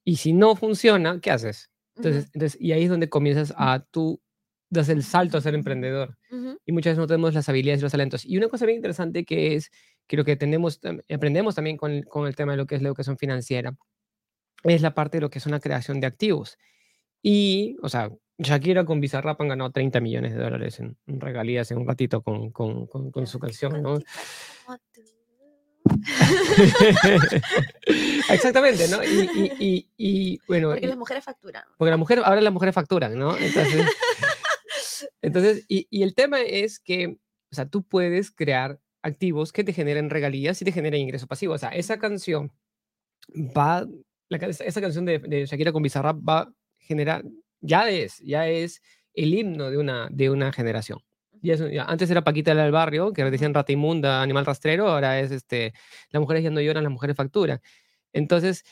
y 0.03 0.17
si 0.17 0.31
no 0.31 0.55
funciona, 0.55 1.19
¿qué 1.21 1.31
haces? 1.31 1.71
Entonces, 1.99 2.31
entonces, 2.33 2.61
y 2.61 2.71
ahí 2.71 2.83
es 2.83 2.89
donde 2.89 3.09
comienzas 3.09 3.53
a 3.57 3.85
tú 3.91 4.21
das 4.69 4.89
el 4.89 5.03
salto 5.03 5.37
a 5.37 5.41
ser 5.41 5.55
emprendedor. 5.55 6.17
Y 6.65 6.71
muchas 6.71 6.91
veces 6.91 6.99
no 6.99 7.07
tenemos 7.07 7.33
las 7.33 7.49
habilidades 7.49 7.81
y 7.81 7.83
los 7.83 7.91
talentos. 7.91 8.25
Y 8.25 8.37
una 8.37 8.47
cosa 8.47 8.65
bien 8.65 8.77
interesante 8.77 9.25
que 9.25 9.55
es, 9.55 9.71
que 10.07 10.15
lo 10.15 10.23
que 10.23 10.35
tenemos, 10.35 10.79
aprendemos 11.13 11.55
también 11.55 11.77
con, 11.77 12.03
con, 12.03 12.27
el 12.27 12.35
tema 12.35 12.53
de 12.53 12.57
lo 12.57 12.67
que 12.67 12.75
es 12.75 12.81
la 12.81 12.89
educación 12.89 13.17
financiera, 13.17 13.75
es 14.63 14.81
la 14.81 14.93
parte 14.93 15.17
de 15.17 15.21
lo 15.21 15.29
que 15.29 15.39
es 15.39 15.45
una 15.45 15.59
creación 15.59 15.99
de 15.99 16.07
activos. 16.07 16.57
Y, 17.21 17.77
o 17.81 17.89
sea, 17.89 18.11
Shakira 18.37 18.85
con 18.85 19.01
Bizarrap 19.01 19.41
han 19.41 19.49
ganado 19.49 19.71
30 19.71 19.99
millones 19.99 20.33
de 20.33 20.39
dólares 20.39 20.79
en, 20.79 20.97
regalías 21.07 21.71
en 21.71 21.79
un 21.79 21.87
ratito 21.87 22.21
con, 22.21 22.51
con, 22.51 22.87
con 22.87 23.27
su 23.27 23.39
canción, 23.39 23.81
¿no? 23.81 23.99
Exactamente, 28.29 28.87
¿no? 28.87 28.99
Y, 29.03 30.39
bueno. 30.47 30.69
Porque 30.69 30.87
las 30.87 30.97
mujeres 30.97 31.23
facturan. 31.23 31.63
Porque 31.77 31.91
la 31.91 31.97
mujer, 31.97 32.21
ahora 32.23 32.41
las 32.41 32.53
mujeres 32.53 32.75
facturan, 32.75 33.17
¿no? 33.17 33.37
Entonces, 33.37 33.85
entonces 35.21 35.65
y, 35.67 36.03
el 36.03 36.15
tema 36.15 36.41
es 36.41 36.79
que, 36.79 37.17
o 37.51 37.55
sea, 37.55 37.67
tú 37.67 37.83
puedes 37.83 38.31
crear 38.31 38.79
activos 39.01 39.53
que 39.53 39.63
te 39.63 39.73
generen 39.73 40.09
regalías 40.09 40.61
y 40.61 40.65
te 40.65 40.71
generen 40.71 41.01
ingreso 41.01 41.27
pasivo. 41.27 41.53
O 41.53 41.57
sea, 41.57 41.69
esa 41.69 41.99
canción 41.99 42.51
va, 43.35 43.87
esa 44.29 44.81
canción 44.81 45.05
de, 45.05 45.19
de 45.19 45.45
Shakira 45.45 45.71
con 45.71 45.83
Bizarrap 45.83 46.17
va 46.17 46.39
a 46.39 46.53
generar, 46.79 47.23
ya 47.61 47.89
es, 47.89 48.17
ya 48.19 48.47
es 48.47 48.81
el 49.13 49.33
himno 49.33 49.69
de 49.69 49.77
una, 49.77 50.09
de 50.11 50.29
una 50.29 50.51
generación 50.51 50.99
antes 51.85 52.09
era 52.09 52.23
Paquita 52.23 52.53
del 52.53 52.71
barrio, 52.71 53.13
que 53.13 53.23
decían 53.25 53.53
rata 53.53 53.71
inmunda, 53.71 54.21
animal 54.21 54.45
rastrero, 54.45 54.87
ahora 54.87 55.19
es 55.19 55.31
este, 55.31 55.73
las 56.11 56.21
mujeres 56.21 56.43
ya 56.43 56.49
no 56.49 56.61
lloran, 56.61 56.83
las 56.83 56.91
mujeres 56.91 57.15
facturan. 57.15 57.61
Entonces, 58.13 58.63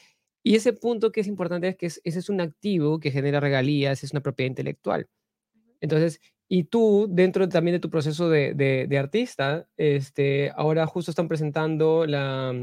y 0.44 0.56
ese 0.56 0.74
punto 0.74 1.12
que 1.12 1.22
es 1.22 1.28
importante 1.28 1.68
es 1.68 1.76
que 1.76 1.88
ese 1.88 2.02
es 2.04 2.30
un 2.30 2.42
activo 2.42 3.00
que 3.00 3.12
genera 3.12 3.40
regalías, 3.40 4.04
es 4.04 4.12
una 4.12 4.22
propiedad 4.22 4.50
intelectual. 4.50 5.08
Entonces, 5.82 6.22
y 6.48 6.64
tú, 6.66 7.08
dentro 7.10 7.50
también 7.50 7.76
de 7.76 7.80
tu 7.80 7.90
proceso 7.90 8.30
de, 8.30 8.54
de, 8.54 8.98
artista, 8.98 9.68
este, 9.76 10.52
ahora 10.56 10.88
justo 10.88 11.12
están 11.12 11.28
presentando 11.28 12.06
la... 12.06 12.54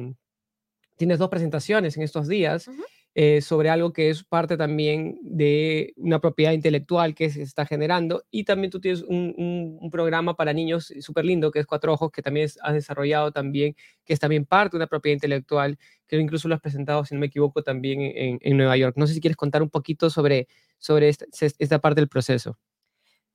tienes 0.96 1.18
dos 1.18 1.28
presentaciones 1.28 1.96
en 1.96 2.02
estos 2.02 2.26
días. 2.26 2.70
Eh, 3.16 3.42
sobre 3.42 3.70
algo 3.70 3.92
que 3.92 4.10
es 4.10 4.24
parte 4.24 4.56
también 4.56 5.20
de 5.22 5.94
una 5.96 6.20
propiedad 6.20 6.50
intelectual 6.50 7.14
que 7.14 7.30
se 7.30 7.42
está 7.42 7.64
generando. 7.64 8.24
Y 8.32 8.42
también 8.42 8.72
tú 8.72 8.80
tienes 8.80 9.02
un, 9.02 9.78
programa 9.92 10.34
para 10.34 10.52
niños 10.52 10.92
súper 11.00 11.24
lindo, 11.24 11.52
que 11.52 11.60
es 11.60 11.66
Cuatro 11.66 11.92
Ojos, 11.92 12.10
que 12.10 12.22
también 12.22 12.48
has 12.62 12.74
desarrollado 12.74 13.30
también, 13.30 13.76
que 14.04 14.14
es 14.14 14.18
también 14.18 14.44
parte 14.46 14.76
de 14.76 14.78
una 14.78 14.88
propiedad 14.88 15.14
intelectual, 15.14 15.78
que 16.08 16.16
incluso 16.16 16.48
lo 16.48 16.56
has 16.56 16.60
presentado, 16.60 17.04
si 17.04 17.14
no 17.14 17.20
me 17.20 17.26
equivoco, 17.26 17.62
también 17.62 18.00
en, 18.00 18.56
Nueva 18.56 18.76
York. 18.76 18.96
No 18.96 19.06
sé 19.06 19.14
si 19.14 19.20
quieres 19.20 19.36
contar 19.36 19.62
un 19.62 19.70
poquito 19.70 20.10
sobre, 20.10 20.48
sobre 20.78 21.08
esta, 21.08 21.26
esta 21.58 21.78
parte 21.78 22.00
del 22.00 22.08
proceso. 22.08 22.58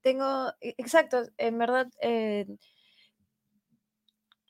Tengo, 0.01 0.49
e, 0.59 0.75
exacto, 0.77 1.23
en 1.37 1.57
verdad... 1.57 1.87
Eh, 2.01 2.47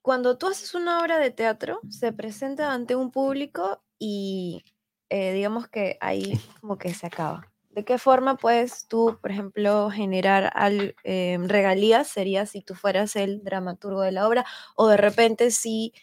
cuando 0.01 0.37
tú 0.37 0.47
haces 0.47 0.73
una 0.73 1.01
obra 1.01 1.19
de 1.19 1.29
teatro, 1.29 1.81
se 1.89 2.13
presenta 2.13 2.73
ante 2.73 2.95
un 2.95 3.11
público 3.11 3.83
y 3.99 4.63
eh, 5.09 5.33
digamos 5.33 5.67
que 5.67 5.97
ahí 6.01 6.39
como 6.61 6.77
que 6.77 6.93
se 6.93 7.07
acaba. 7.07 7.47
¿De 7.69 7.85
qué 7.85 7.97
forma 7.97 8.35
puedes 8.35 8.87
tú, 8.87 9.17
por 9.21 9.31
ejemplo, 9.31 9.89
generar 9.91 10.51
al, 10.55 10.95
em, 11.03 11.47
regalías? 11.47 12.07
Sería 12.07 12.45
si 12.45 12.61
tú 12.61 12.75
fueras 12.75 13.15
el 13.15 13.43
dramaturgo 13.43 14.01
de 14.01 14.11
la 14.11 14.27
obra 14.27 14.45
o 14.75 14.87
de 14.87 14.97
repente 14.97 15.51
si 15.51 15.93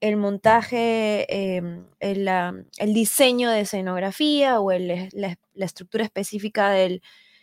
el 0.00 0.16
montaje, 0.16 1.56
em, 1.56 1.84
el, 2.00 2.28
el, 2.28 2.94
diseño 2.94 3.50
de 3.50 3.60
escenografía 3.62 4.60
o 4.60 4.70
el, 4.70 5.08
la, 5.12 5.36
estructura 5.64 6.04
específica 6.04 6.70
del, 6.70 7.02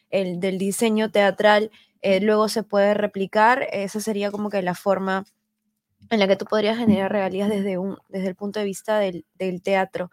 el, 0.10 0.40
del 0.40 0.58
diseño 0.58 1.12
teatral 1.12 1.72
eh, 2.02 2.22
luego 2.22 2.50
se 2.50 2.64
puede 2.64 2.94
replicar. 2.94 3.68
Esa 3.72 4.00
sería 4.00 4.32
como 4.32 4.50
que 4.50 4.62
la 4.62 4.76
forma 4.76 5.26
en 6.12 6.20
la 6.20 6.28
que 6.28 6.36
tú 6.36 6.46
podrías 6.46 6.78
generar 6.78 7.12
regalías 7.12 7.50
desde, 7.50 7.78
un, 7.78 7.98
desde 8.10 8.28
el 8.28 8.36
punto 8.36 8.60
de 8.60 8.66
vista 8.66 9.00
del, 9.00 9.26
del 9.34 9.62
teatro. 9.64 10.12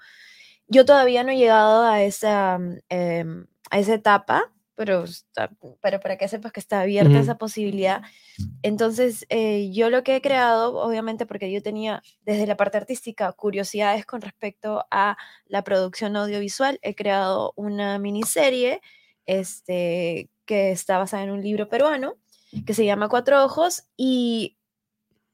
Yo 0.68 0.84
todavía 0.84 1.24
no 1.24 1.32
he 1.32 1.36
llegado 1.36 1.82
a 1.82 2.02
esa, 2.02 2.58
em, 2.88 3.46
a 3.70 3.78
esa 3.78 3.94
etapa, 3.94 4.52
pero, 4.74 5.04
pero 5.80 6.00
para 6.00 6.16
que 6.16 6.28
sepas 6.28 6.50
que 6.50 6.60
está 6.60 6.80
abierta 6.80 7.20
esa 7.20 7.36
posibilidad. 7.38 8.02
Entonces, 8.62 9.26
eh, 9.28 9.70
yo 9.72 9.90
lo 9.90 10.02
que 10.02 10.16
he 10.16 10.22
creado, 10.22 10.76
obviamente 10.78 11.26
porque 11.26 11.52
yo 11.52 11.62
tenía 11.62 12.02
desde 12.22 12.46
la 12.46 12.56
parte 12.56 12.78
artística 12.78 13.30
curiosidades 13.32 14.06
con 14.06 14.22
respecto 14.22 14.84
a 14.90 15.16
la 15.46 15.62
producción 15.62 16.16
audiovisual, 16.16 16.78
he 16.82 16.94
creado 16.94 17.52
una 17.56 17.98
miniserie 17.98 18.80
este, 19.26 20.30
que 20.46 20.72
está 20.72 20.98
basada 20.98 21.22
en 21.22 21.30
un 21.30 21.42
libro 21.42 21.68
peruano 21.68 22.16
que 22.66 22.74
se 22.74 22.84
llama 22.84 23.08
Cuatro 23.08 23.44
Ojos 23.44 23.84
y 23.96 24.58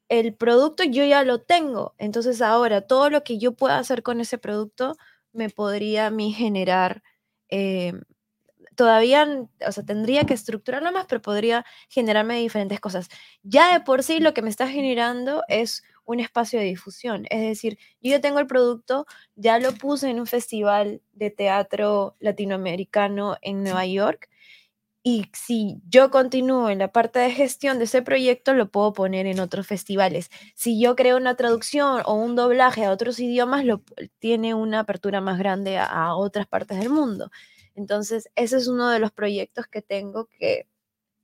el 0.08 0.34
producto 0.34 0.84
yo 0.84 1.04
ya 1.04 1.22
lo 1.24 1.40
tengo. 1.40 1.94
Entonces 1.98 2.40
ahora 2.42 2.82
todo 2.82 3.10
lo 3.10 3.24
que 3.24 3.38
yo 3.38 3.52
pueda 3.52 3.78
hacer 3.78 4.02
con 4.02 4.20
ese 4.20 4.38
producto 4.38 4.96
me 5.32 5.50
podría 5.50 6.06
a 6.06 6.10
mí 6.10 6.32
generar, 6.32 7.02
eh, 7.50 7.92
todavía, 8.76 9.28
o 9.66 9.72
sea, 9.72 9.84
tendría 9.84 10.24
que 10.24 10.34
estructurarlo 10.34 10.92
más, 10.92 11.06
pero 11.08 11.22
podría 11.22 11.64
generarme 11.88 12.38
diferentes 12.40 12.80
cosas. 12.80 13.08
Ya 13.42 13.72
de 13.72 13.80
por 13.80 14.02
sí 14.02 14.20
lo 14.20 14.34
que 14.34 14.42
me 14.42 14.50
está 14.50 14.68
generando 14.68 15.42
es 15.48 15.82
un 16.04 16.20
espacio 16.20 16.58
de 16.60 16.66
difusión, 16.66 17.26
es 17.30 17.40
decir, 17.42 17.78
yo 18.00 18.10
ya 18.12 18.20
tengo 18.20 18.38
el 18.40 18.46
producto, 18.46 19.06
ya 19.36 19.58
lo 19.58 19.72
puse 19.74 20.10
en 20.10 20.20
un 20.20 20.26
festival 20.26 21.02
de 21.12 21.30
teatro 21.30 22.16
latinoamericano 22.20 23.36
en 23.42 23.62
Nueva 23.64 23.86
York 23.86 24.28
y 25.02 25.30
si 25.32 25.80
yo 25.88 26.10
continúo 26.10 26.70
en 26.70 26.80
la 26.80 26.92
parte 26.92 27.18
de 27.18 27.30
gestión 27.30 27.78
de 27.78 27.84
ese 27.84 28.02
proyecto, 28.02 28.52
lo 28.52 28.70
puedo 28.70 28.92
poner 28.92 29.26
en 29.26 29.40
otros 29.40 29.66
festivales. 29.66 30.30
Si 30.54 30.80
yo 30.80 30.96
creo 30.96 31.16
una 31.16 31.36
traducción 31.36 32.02
o 32.04 32.14
un 32.14 32.36
doblaje 32.36 32.84
a 32.84 32.90
otros 32.90 33.20
idiomas, 33.20 33.64
lo, 33.64 33.82
tiene 34.18 34.54
una 34.54 34.80
apertura 34.80 35.20
más 35.20 35.38
grande 35.38 35.78
a, 35.78 36.14
otras 36.14 36.46
partes 36.46 36.78
del 36.78 36.90
mundo. 36.90 37.30
Entonces, 37.74 38.28
ese 38.34 38.56
es 38.56 38.66
uno 38.68 38.88
de 38.90 38.98
los 38.98 39.12
proyectos 39.12 39.66
que 39.68 39.82
tengo 39.82 40.26
que 40.38 40.68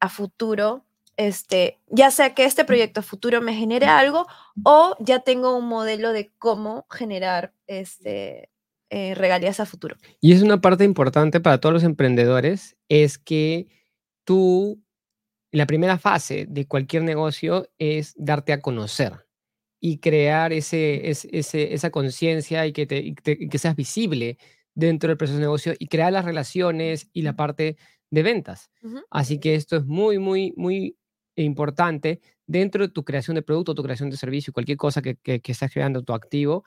a 0.00 0.08
futuro, 0.08 0.84
este, 1.16 1.78
ya 1.88 2.10
sea 2.10 2.34
que 2.34 2.44
este 2.44 2.64
proyecto 2.64 3.00
a 3.00 3.02
futuro 3.02 3.40
me 3.40 3.54
genere 3.54 3.86
algo 3.86 4.26
o 4.64 4.96
ya 5.00 5.20
tengo 5.20 5.56
un 5.56 5.66
modelo 5.66 6.12
de 6.12 6.32
cómo 6.38 6.86
generar 6.90 7.52
este, 7.66 8.50
eh, 8.96 9.16
regalías 9.16 9.58
a 9.58 9.66
futuro. 9.66 9.96
Y 10.20 10.34
es 10.34 10.42
una 10.42 10.60
parte 10.60 10.84
importante 10.84 11.40
para 11.40 11.58
todos 11.58 11.72
los 11.72 11.82
emprendedores, 11.82 12.76
es 12.88 13.18
que 13.18 13.66
tú, 14.22 14.84
la 15.50 15.66
primera 15.66 15.98
fase 15.98 16.46
de 16.48 16.68
cualquier 16.68 17.02
negocio 17.02 17.68
es 17.78 18.14
darte 18.16 18.52
a 18.52 18.60
conocer 18.60 19.26
y 19.80 19.98
crear 19.98 20.52
ese, 20.52 21.10
ese, 21.10 21.74
esa 21.74 21.90
conciencia 21.90 22.68
y, 22.68 22.72
que, 22.72 22.86
te, 22.86 23.16
que 23.16 23.58
seas 23.58 23.74
visible 23.74 24.38
dentro 24.76 25.08
del 25.08 25.16
proceso 25.16 25.38
de 25.38 25.44
negocio 25.44 25.74
y 25.76 25.88
crear 25.88 26.12
las 26.12 26.24
relaciones 26.24 27.10
y 27.12 27.22
la 27.22 27.34
parte 27.34 27.76
de 28.12 28.22
ventas. 28.22 28.70
Así 29.10 29.40
que 29.40 29.56
esto 29.56 29.76
es 29.76 29.84
muy, 29.86 30.20
muy, 30.20 30.54
muy 30.56 30.96
importante 31.34 32.20
dentro 32.46 32.86
de 32.86 32.92
tu 32.92 33.04
creación 33.04 33.34
de 33.34 33.42
producto, 33.42 33.74
tu 33.74 33.82
creación 33.82 34.08
de 34.08 34.18
servicio, 34.18 34.52
cualquier 34.52 34.78
cosa 34.78 35.02
que, 35.02 35.16
que, 35.16 35.40
que 35.40 35.50
estás 35.50 35.72
creando, 35.72 36.04
tu 36.04 36.12
activo, 36.12 36.62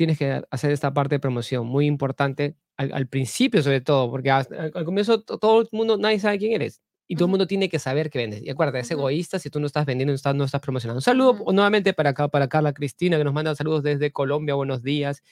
tienes 0.00 0.16
que 0.16 0.42
hacer 0.50 0.72
esta 0.72 0.94
parte 0.94 1.16
de 1.16 1.18
promoción, 1.18 1.66
muy 1.66 1.84
importante 1.84 2.56
al, 2.78 3.06
principio 3.06 3.62
sobre 3.62 3.82
todo, 3.82 4.10
porque 4.10 4.30
al, 4.30 4.72
comienzo 4.86 5.20
todo 5.20 5.60
el 5.60 5.68
mundo, 5.72 5.98
nadie 5.98 6.18
sabe 6.18 6.38
quién 6.38 6.52
eres. 6.52 6.80
Y 7.06 7.16
todo 7.16 7.26
el 7.26 7.30
mundo 7.32 7.46
tiene 7.46 7.68
que 7.68 7.78
saber 7.78 8.08
que 8.08 8.18
vendes. 8.18 8.40
Y 8.42 8.48
acuérdate, 8.48 8.78
es 8.78 8.90
egoísta 8.90 9.38
si 9.38 9.50
tú 9.50 9.60
no 9.60 9.66
estás 9.66 9.84
vendiendo, 9.84 10.12
no 10.12 10.14
estás, 10.14 10.34
no 10.34 10.44
estás 10.44 10.62
promocionando. 10.62 11.00
Un 11.00 11.02
saludo 11.02 11.44
nuevamente 11.52 11.92
para 11.92 12.10
acá, 12.10 12.28
para 12.28 12.48
Carla 12.48 12.72
Cristina, 12.72 13.18
que 13.18 13.24
nos 13.24 13.34
manda 13.34 13.54
saludos 13.54 13.82
desde 13.82 14.10
Colombia. 14.10 14.54
Buenos 14.54 14.82
días. 14.82 15.22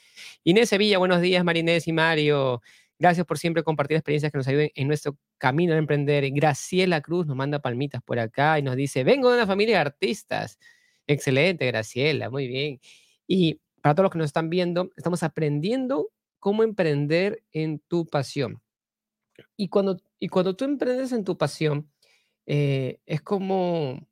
Inés 0.45 0.69
Sevilla, 0.69 0.99
buenos 0.99 1.23
días, 1.23 1.43
Marinés 1.43 1.89
y 1.89 1.95
Mario. 1.95 2.61
Gracias 2.99 3.25
por 3.25 3.39
siempre 3.39 3.63
compartir 3.63 3.97
experiencias 3.97 4.31
que 4.31 4.37
nos 4.37 4.49
ayuden 4.49 4.71
en 4.75 4.87
nuestro 4.87 5.17
camino 5.39 5.73
a 5.73 5.79
emprender. 5.79 6.31
Graciela 6.33 7.01
Cruz 7.01 7.27
nos 7.27 7.37
manda 7.37 7.61
palmitas 7.61 8.03
por 8.03 8.19
acá 8.19 8.59
y 8.59 8.63
nos 8.63 8.77
dice, 8.77 9.03
vengo 9.03 9.31
de 9.31 9.39
una 9.39 9.47
familia 9.47 9.77
de 9.77 9.81
artistas. 9.81 10.59
Excelente, 11.07 11.65
Graciela, 11.65 12.29
muy 12.29 12.49
bien. 12.49 12.81
Y 13.27 13.61
para 13.83 13.95
todos 13.95 14.05
los 14.05 14.13
que 14.13 14.19
nos 14.19 14.27
están 14.27 14.51
viendo, 14.51 14.91
estamos 14.97 15.23
aprendiendo 15.23 16.11
cómo 16.39 16.63
emprender 16.63 17.43
en 17.53 17.81
tu 17.81 18.07
pasión. 18.07 18.63
Y 19.57 19.69
cuando, 19.69 19.99
y 20.19 20.29
cuando 20.29 20.57
tú 20.57 20.65
emprendes 20.65 21.13
en 21.13 21.25
tu 21.25 21.37
pasión, 21.37 21.91
eh, 22.47 23.01
es 23.07 23.21
como 23.23 24.07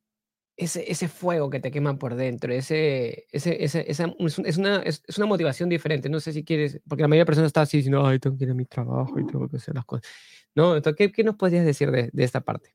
ese, 0.57 0.91
ese 0.91 1.09
fuego 1.09 1.51
que 1.51 1.61
te 1.61 1.71
quema 1.71 1.99
por 1.99 2.15
dentro, 2.15 2.53
ese, 2.53 3.27
ese, 3.31 3.63
ese 3.63 3.85
esa, 3.91 4.15
es, 4.19 4.59
una, 4.59 4.83
es, 4.83 5.03
una 5.17 5.27
motivación 5.27 5.69
diferente. 5.69 6.09
No 6.09 6.21
sé 6.21 6.33
si 6.33 6.45
quieres, 6.45 6.81
porque 6.89 7.03
la 7.03 7.09
mayoría 7.09 7.23
de 7.23 7.27
personas 7.27 7.49
está 7.49 7.63
así 7.63 7.79
diciendo, 7.79 8.07
ay, 8.07 8.19
tengo 8.19 8.37
que 8.37 8.45
ir 8.45 8.51
a 8.51 8.55
mi 8.55 8.65
trabajo 8.65 9.19
y 9.19 9.27
tengo 9.27 9.49
que 9.49 9.57
hacer 9.57 9.75
las 9.75 9.85
cosas. 9.85 10.11
No, 10.55 10.77
entonces, 10.77 10.97
¿qué, 10.97 11.13
qué 11.13 11.25
nos 11.25 11.37
podrías 11.37 11.65
decir 11.65 11.91
de, 11.91 12.11
de 12.13 12.25
esta 12.25 12.41
parte? 12.41 12.75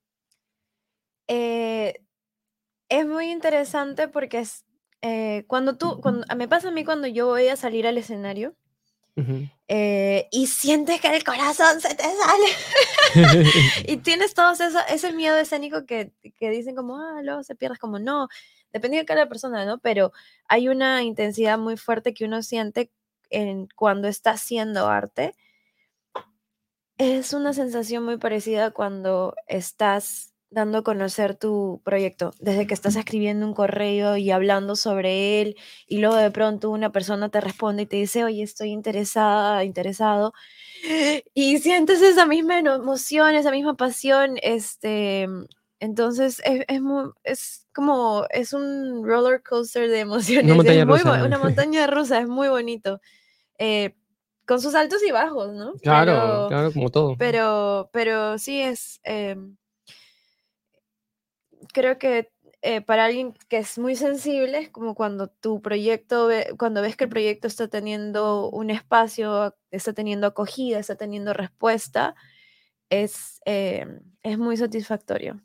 Eh, 1.27 2.03
es 2.89 3.07
muy 3.07 3.31
interesante 3.31 4.07
porque 4.07 4.39
es, 4.39 4.65
eh, 5.01 5.45
cuando 5.47 5.77
tú, 5.77 5.99
cuando, 6.01 6.25
me 6.35 6.47
pasa 6.47 6.69
a 6.69 6.71
mí 6.71 6.85
cuando 6.85 7.07
yo 7.07 7.27
voy 7.27 7.47
a 7.47 7.55
salir 7.55 7.87
al 7.87 7.97
escenario 7.97 8.55
eh, 9.67 10.27
y 10.31 10.47
sientes 10.47 10.99
que 11.01 11.15
el 11.15 11.23
corazón 11.23 11.79
se 11.81 11.93
te 11.95 12.03
sale 12.03 13.49
y 13.87 13.97
tienes 14.03 14.33
todo 14.33 14.51
eso, 14.51 14.79
ese 14.89 15.11
miedo 15.11 15.37
escénico 15.37 15.85
que, 15.85 16.11
que 16.37 16.49
dicen 16.49 16.75
como, 16.75 16.97
ah, 16.97 17.21
luego 17.21 17.43
se 17.43 17.55
pierdes, 17.55 17.79
como 17.79 17.99
no, 17.99 18.29
depende 18.71 18.97
de 18.97 19.05
cada 19.05 19.27
persona, 19.27 19.65
¿no? 19.65 19.79
Pero 19.79 20.11
hay 20.47 20.69
una 20.69 21.03
intensidad 21.03 21.57
muy 21.57 21.77
fuerte 21.77 22.13
que 22.13 22.25
uno 22.25 22.41
siente 22.41 22.91
en, 23.29 23.67
cuando 23.75 24.07
está 24.07 24.31
haciendo 24.31 24.87
arte. 24.87 25.35
Es 26.97 27.33
una 27.33 27.53
sensación 27.53 28.05
muy 28.05 28.17
parecida 28.17 28.71
cuando 28.71 29.35
estás 29.47 30.30
dando 30.51 30.79
a 30.79 30.83
conocer 30.83 31.35
tu 31.35 31.81
proyecto, 31.83 32.33
desde 32.39 32.67
que 32.67 32.73
estás 32.73 32.97
escribiendo 32.97 33.47
un 33.47 33.53
correo 33.53 34.17
y 34.17 34.31
hablando 34.31 34.75
sobre 34.75 35.41
él 35.41 35.55
y 35.87 35.99
luego 35.99 36.17
de 36.17 36.29
pronto 36.29 36.69
una 36.69 36.91
persona 36.91 37.29
te 37.29 37.39
responde 37.39 37.83
y 37.83 37.85
te 37.85 37.95
dice, 37.95 38.25
oye, 38.25 38.43
estoy 38.43 38.69
interesada, 38.71 39.63
interesado, 39.63 40.33
y 41.33 41.57
sientes 41.59 42.01
esa 42.01 42.25
misma 42.25 42.59
emoción, 42.59 43.33
esa 43.33 43.49
misma 43.51 43.75
pasión, 43.75 44.35
este, 44.43 45.27
entonces 45.79 46.41
es, 46.43 46.65
es, 47.23 47.67
como, 47.73 48.25
es 48.29 48.51
un 48.51 49.05
roller 49.05 49.41
coaster 49.41 49.89
de 49.89 50.01
emociones, 50.01 50.45
una 50.45 50.55
montaña, 50.55 50.85
rusa. 50.85 51.23
una 51.25 51.37
montaña 51.39 51.87
rusa, 51.87 52.19
es 52.19 52.27
muy 52.27 52.49
bonito. 52.49 52.99
Eh, 53.57 53.95
con 54.45 54.59
sus 54.59 54.75
altos 54.75 55.01
y 55.07 55.11
bajos, 55.11 55.53
¿no? 55.53 55.73
Claro, 55.81 56.47
claro, 56.49 56.73
como 56.73 56.89
todo. 56.89 57.15
Pero, 57.17 57.89
pero 57.93 58.37
sí 58.37 58.59
es, 58.59 58.99
em, 59.03 59.55
creo 61.71 61.97
que 61.97 62.31
eh, 62.61 62.81
para 62.81 63.05
alguien 63.05 63.33
que 63.49 63.57
es 63.57 63.79
muy 63.79 63.95
sensible, 63.95 64.59
es 64.59 64.69
como 64.69 64.93
cuando 64.93 65.27
tu 65.27 65.61
proyecto, 65.61 66.29
cuando 66.59 66.81
ves 66.81 66.95
que 66.95 67.05
el 67.05 67.09
proyecto 67.09 67.47
está 67.47 67.67
teniendo 67.67 68.49
un 68.49 68.69
espacio, 68.69 69.55
está 69.71 69.93
teniendo 69.93 70.27
acogida, 70.27 70.77
está 70.77 70.95
teniendo 70.95 71.33
respuesta, 71.33 72.15
es, 72.89 73.41
eh, 73.45 73.87
es 74.21 74.37
muy 74.37 74.57
satisfactorio. 74.57 75.41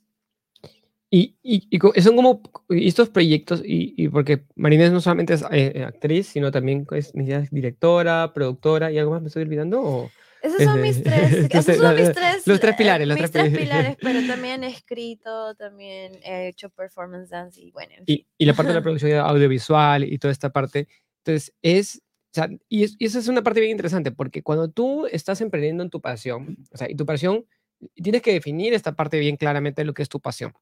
Y, 1.08 1.36
y, 1.42 1.68
y 1.70 2.02
son 2.02 2.16
como 2.16 2.42
estos 2.68 3.08
proyectos, 3.08 3.62
y, 3.64 3.94
y 3.96 4.08
porque 4.08 4.44
Marina 4.56 4.90
no 4.90 5.00
solamente 5.00 5.34
es 5.34 5.44
eh, 5.52 5.84
actriz, 5.86 6.26
sino 6.26 6.50
también 6.50 6.86
es, 6.90 7.12
directora, 7.50 8.32
productora, 8.34 8.92
¿y 8.92 8.98
algo 8.98 9.12
más 9.12 9.22
me 9.22 9.28
estoy 9.28 9.44
olvidando? 9.44 9.80
¿o? 9.80 10.10
Esos 10.46 10.62
son 10.62 10.80
mis 10.80 11.02
tres, 11.02 11.32
esos 11.50 11.76
son 11.76 11.96
mis 11.96 12.12
tres, 12.12 12.46
los 12.46 12.60
tres 12.60 12.76
pilares, 12.76 13.08
los 13.08 13.18
mis 13.18 13.30
tres, 13.30 13.50
tres 13.50 13.58
pilares, 13.58 13.96
pero 14.00 14.24
también 14.26 14.62
he 14.62 14.68
escrito, 14.68 15.54
también 15.56 16.12
he 16.22 16.48
hecho 16.48 16.70
performance 16.70 17.30
dance 17.30 17.60
y 17.60 17.72
bueno. 17.72 17.92
Y, 18.06 18.26
y, 18.38 18.46
la 18.46 18.54
parte 18.54 18.68
de 18.68 18.74
la 18.74 18.82
producción 18.82 19.18
audiovisual 19.18 20.04
y 20.04 20.18
toda 20.18 20.30
esta 20.30 20.50
parte. 20.50 20.86
Entonces, 21.24 21.52
es, 21.62 21.96
o 21.96 22.34
sea, 22.34 22.48
y, 22.68 22.84
y 22.84 23.06
esa 23.06 23.18
es 23.18 23.26
una 23.26 23.42
parte 23.42 23.58
bien 23.60 23.72
interesante, 23.72 24.12
porque 24.12 24.42
cuando 24.42 24.68
tú 24.68 25.06
estás 25.06 25.40
emprendiendo 25.40 25.82
en 25.82 25.90
tu 25.90 26.00
pasión, 26.00 26.56
o 26.72 26.76
sea, 26.76 26.88
y 26.88 26.94
tu 26.94 27.04
pasión, 27.04 27.44
tienes 27.94 28.22
que 28.22 28.32
definir 28.32 28.72
esta 28.72 28.94
parte 28.94 29.18
bien 29.18 29.36
claramente 29.36 29.82
de 29.82 29.86
lo 29.86 29.94
que 29.94 30.02
es 30.02 30.08
tu 30.08 30.20
pasión, 30.20 30.52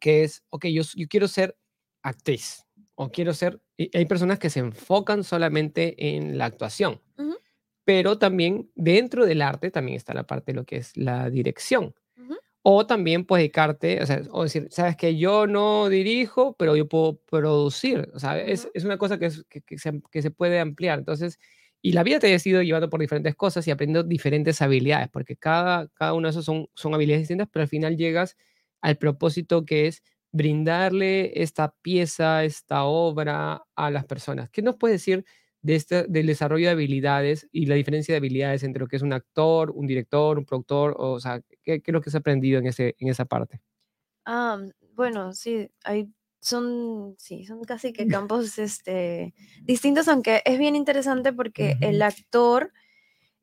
que 0.00 0.22
es, 0.22 0.44
ok, 0.50 0.66
yo, 0.66 0.82
yo 0.94 1.08
quiero 1.08 1.26
ser 1.26 1.56
actriz, 2.02 2.64
o 2.94 3.10
quiero 3.10 3.34
ser, 3.34 3.60
hay 3.76 4.04
personas 4.04 4.38
que 4.38 4.50
se 4.50 4.60
enfocan 4.60 5.24
solamente 5.24 6.14
en 6.14 6.38
la 6.38 6.44
actuación. 6.44 7.00
Uh 7.16 7.22
-huh 7.22 7.43
pero 7.84 8.18
también 8.18 8.70
dentro 8.74 9.26
del 9.26 9.42
arte 9.42 9.70
también 9.70 9.96
está 9.96 10.14
la 10.14 10.26
parte 10.26 10.52
de 10.52 10.56
lo 10.56 10.64
que 10.64 10.76
es 10.76 10.96
la 10.96 11.30
dirección. 11.30 11.94
Uh 12.16 12.22
-huh. 12.22 12.38
O 12.62 12.86
también 12.86 13.24
puedes 13.26 13.42
dedicarte, 13.42 14.02
o, 14.02 14.06
sea, 14.06 14.22
o 14.30 14.42
decir, 14.44 14.68
sabes 14.70 14.96
que 14.96 15.16
yo 15.16 15.46
no 15.46 15.88
dirijo, 15.88 16.56
pero 16.58 16.76
yo 16.76 16.88
puedo 16.88 17.18
producir. 17.30 18.10
O 18.14 18.18
sea, 18.18 18.32
uh 18.32 18.36
-huh. 18.36 18.44
es, 18.46 18.68
es, 18.74 18.84
una 18.84 18.98
cosa 18.98 19.18
que, 19.18 19.26
es, 19.26 19.44
que, 19.48 19.60
que, 19.62 19.78
se, 19.78 20.00
que, 20.10 20.22
se, 20.22 20.30
puede 20.30 20.60
ampliar. 20.60 20.98
Entonces, 20.98 21.38
y 21.82 21.92
la 21.92 22.02
vida 22.02 22.18
te 22.18 22.34
ha 22.34 22.38
ido 22.42 22.62
llevando 22.62 22.88
por 22.88 23.00
diferentes 23.00 23.34
cosas 23.36 23.68
y 23.68 23.70
aprendiendo 23.70 24.02
diferentes 24.08 24.62
habilidades, 24.62 25.08
porque 25.10 25.36
cada, 25.36 25.88
cada 25.88 26.14
una 26.14 26.28
de 26.28 26.30
esas 26.30 26.46
son, 26.46 26.68
son 26.74 26.94
habilidades 26.94 27.22
distintas, 27.24 27.48
pero 27.52 27.62
al 27.62 27.68
final 27.68 27.96
llegas 27.98 28.36
al 28.80 28.96
propósito 28.96 29.66
que 29.66 29.86
es 29.88 30.02
brindarle 30.32 31.42
esta 31.42 31.74
pieza, 31.82 32.44
esta 32.44 32.84
obra 32.84 33.64
a 33.76 33.90
las 33.90 34.06
personas. 34.06 34.48
¿Qué 34.50 34.62
nos 34.62 34.76
puedes 34.76 34.94
decir? 35.00 35.24
De 35.64 35.74
este, 35.76 36.04
del 36.04 36.26
desarrollo 36.26 36.66
de 36.66 36.72
habilidades 36.72 37.48
y 37.50 37.64
la 37.64 37.74
diferencia 37.74 38.12
de 38.12 38.18
habilidades 38.18 38.62
entre 38.64 38.80
lo 38.80 38.86
que 38.86 38.96
es 38.96 39.02
un 39.02 39.14
actor, 39.14 39.70
un 39.70 39.86
director, 39.86 40.38
un 40.38 40.44
productor, 40.44 40.94
o, 40.98 41.12
o 41.12 41.20
sea, 41.20 41.40
¿qué, 41.62 41.80
¿qué, 41.80 41.90
es 41.90 41.92
lo 41.92 42.02
que 42.02 42.10
has 42.10 42.14
aprendido 42.14 42.58
en, 42.58 42.66
ese, 42.66 42.94
en 42.98 43.08
esa 43.08 43.24
parte? 43.24 43.62
Ah, 44.26 44.60
bueno, 44.92 45.32
sí, 45.32 45.70
hay, 45.82 46.10
son, 46.42 47.14
sí, 47.18 47.46
son 47.46 47.64
casi 47.64 47.94
que 47.94 48.06
campos 48.28 48.58
este, 48.58 49.32
distintos, 49.62 50.06
aunque 50.06 50.42
es 50.44 50.58
bien 50.58 50.76
interesante 50.76 51.32
porque 51.32 51.76
uh 51.76 51.80
-huh. 51.80 51.88
el 51.88 52.02
actor, 52.02 52.70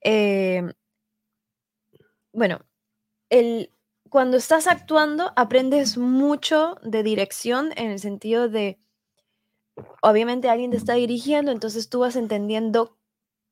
eh, 0.04 0.72
bueno, 2.34 2.60
el, 3.32 3.72
cuando 4.10 4.38
estás 4.38 4.68
actuando 4.68 5.34
aprendes 5.36 5.98
mucho 5.98 6.75
de 6.84 7.01
dirección 7.01 7.72
en 7.78 7.90
el 7.90 8.00
sentido 8.00 8.48
de 8.48 8.78
obviamente 10.02 10.50
alguien 10.50 10.72
te 10.72 10.78
está 10.78 10.94
dirigiendo, 10.94 11.52
entonces 11.52 11.90
tú 11.90 12.00
vas 12.00 12.16
entendiendo 12.16 12.98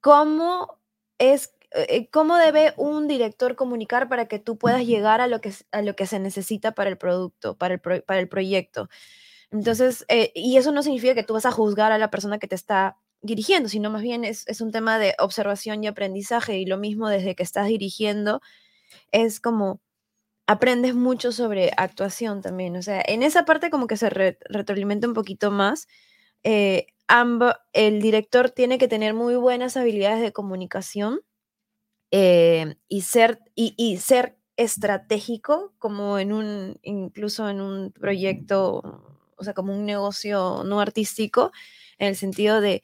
cómo 0.01 0.79
es, 1.17 1.53
eh, 1.71 2.09
cómo 2.11 2.37
debe 2.37 2.73
un 2.77 3.07
director 3.07 3.55
comunicar 3.55 4.09
para 4.09 4.27
que 4.27 4.39
tú 4.39 4.57
puedas 4.57 4.85
llegar 4.85 5.21
a 5.21 5.27
lo 5.27 5.41
que, 5.41 5.53
a 5.71 5.81
lo 5.81 5.95
que 5.95 6.07
se 6.07 6.19
necesita 6.19 6.73
para 6.73 6.89
el 6.89 6.97
producto, 6.97 7.57
para 7.57 7.75
el, 7.75 7.79
pro, 7.79 8.03
para 8.05 8.19
el 8.19 8.29
proyecto. 8.29 8.89
Entonces, 9.51 10.05
eh, 10.09 10.31
y 10.35 10.57
eso 10.57 10.71
no 10.71 10.83
significa 10.83 11.15
que 11.15 11.23
tú 11.23 11.33
vas 11.33 11.45
a 11.45 11.51
juzgar 11.51 11.91
a 11.91 11.97
la 11.97 12.11
persona 12.11 12.39
que 12.39 12.47
te 12.47 12.55
está 12.55 12.97
dirigiendo, 13.21 13.69
sino 13.69 13.89
más 13.89 14.01
bien 14.01 14.23
es, 14.23 14.47
es 14.47 14.61
un 14.61 14.71
tema 14.71 14.97
de 14.99 15.15
observación 15.19 15.83
y 15.83 15.87
aprendizaje 15.87 16.57
y 16.57 16.65
lo 16.65 16.77
mismo 16.77 17.09
desde 17.09 17.35
que 17.35 17.43
estás 17.43 17.67
dirigiendo, 17.67 18.41
es 19.11 19.39
como 19.39 19.81
aprendes 20.47 20.95
mucho 20.95 21.31
sobre 21.31 21.71
actuación 21.77 22.41
también, 22.41 22.75
o 22.75 22.81
sea, 22.81 23.03
en 23.05 23.23
esa 23.23 23.45
parte 23.45 23.69
como 23.69 23.87
que 23.87 23.97
se 23.97 24.09
re, 24.09 24.39
retroalimenta 24.49 25.07
un 25.07 25.13
poquito 25.13 25.51
más, 25.51 25.87
eh, 26.43 26.87
el 27.73 28.01
director 28.01 28.51
tiene 28.51 28.77
que 28.77 28.87
tener 28.87 29.13
muy 29.13 29.35
buenas 29.35 29.77
habilidades 29.77 30.21
de 30.21 30.31
comunicación 30.31 31.21
eh, 32.11 32.75
y, 32.87 33.01
ser, 33.01 33.39
y, 33.55 33.73
y, 33.77 33.97
ser 33.97 34.37
estratégico, 34.57 35.73
como 35.79 36.19
en 36.19 36.33
un, 36.33 36.79
incluso 36.83 37.49
en 37.49 37.61
un 37.61 37.91
proyecto, 37.91 38.81
o 39.37 39.43
sea, 39.43 39.53
como 39.53 39.73
un 39.73 39.85
negocio 39.85 40.63
no 40.65 40.79
artístico, 40.81 41.51
en 41.97 42.09
el 42.09 42.15
sentido 42.15 42.61
de 42.61 42.83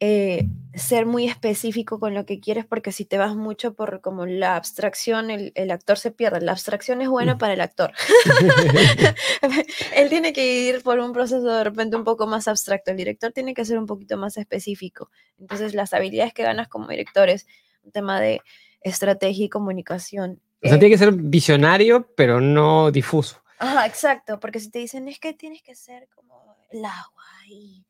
eh, 0.00 0.46
ser 0.74 1.06
muy 1.06 1.26
específico 1.26 1.98
con 1.98 2.14
lo 2.14 2.24
que 2.24 2.38
quieres, 2.38 2.64
porque 2.64 2.92
si 2.92 3.04
te 3.04 3.18
vas 3.18 3.34
mucho 3.34 3.74
por 3.74 4.00
como 4.00 4.26
la 4.26 4.54
abstracción, 4.54 5.30
el, 5.30 5.52
el 5.56 5.70
actor 5.70 5.98
se 5.98 6.12
pierde. 6.12 6.40
La 6.40 6.52
abstracción 6.52 7.00
es 7.02 7.08
buena 7.08 7.36
para 7.36 7.54
el 7.54 7.60
actor. 7.60 7.92
Él 9.94 10.08
tiene 10.08 10.32
que 10.32 10.46
ir 10.46 10.82
por 10.82 11.00
un 11.00 11.12
proceso 11.12 11.42
de 11.42 11.64
repente 11.64 11.96
un 11.96 12.04
poco 12.04 12.26
más 12.26 12.46
abstracto. 12.46 12.92
El 12.92 12.96
director 12.96 13.32
tiene 13.32 13.54
que 13.54 13.64
ser 13.64 13.78
un 13.78 13.86
poquito 13.86 14.16
más 14.16 14.36
específico. 14.36 15.10
Entonces, 15.38 15.74
las 15.74 15.92
habilidades 15.92 16.32
que 16.32 16.44
ganas 16.44 16.68
como 16.68 16.86
director 16.86 17.28
es 17.28 17.46
un 17.82 17.90
tema 17.90 18.20
de 18.20 18.40
estrategia 18.82 19.46
y 19.46 19.48
comunicación. 19.48 20.40
O 20.62 20.68
sea, 20.68 20.76
eh, 20.76 20.78
tiene 20.78 20.94
que 20.94 20.98
ser 20.98 21.12
visionario, 21.12 22.12
pero 22.16 22.40
no 22.40 22.90
difuso. 22.90 23.42
Ajá, 23.58 23.86
exacto, 23.86 24.38
porque 24.38 24.60
si 24.60 24.70
te 24.70 24.78
dicen 24.78 25.08
es 25.08 25.18
que 25.18 25.34
tienes 25.34 25.62
que 25.62 25.74
ser 25.74 26.08
como 26.14 26.56
el 26.70 26.84
agua 26.84 27.24
y 27.48 27.84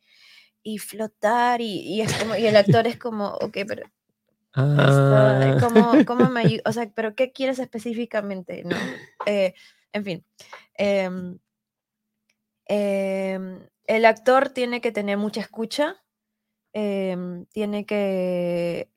y 0.74 0.78
flotar 0.78 1.61
y, 1.61 1.81
y, 1.81 2.00
es 2.02 2.12
como, 2.14 2.37
y 2.37 2.46
el 2.46 2.57
actor 2.57 2.87
es 2.87 2.98
como, 2.98 3.28
ok, 3.28 3.59
pero 3.66 3.83
Ah. 4.54 5.54
esto, 5.54 5.68
¿cómo, 5.68 6.04
cómo 6.04 6.28
me 6.31 6.40
ayuda? 6.40 6.62
O 6.66 6.72
sea, 6.72 6.90
pero 6.94 7.14
¿qué 7.14 7.33
quieres 7.33 7.59
específicamente? 7.59 8.64
¿no? 8.64 8.76
Eh, 9.26 9.54
en 9.92 10.04
fin. 10.04 10.24
Eh, 10.76 11.09
eh, 12.66 13.38
el 13.87 14.04
actor 14.04 14.50
tiene 14.50 14.81
que 14.81 14.92
tener 14.92 15.16
mucha 15.16 15.40
escucha, 15.40 16.02
tiene 16.72 17.87
que 17.87 18.88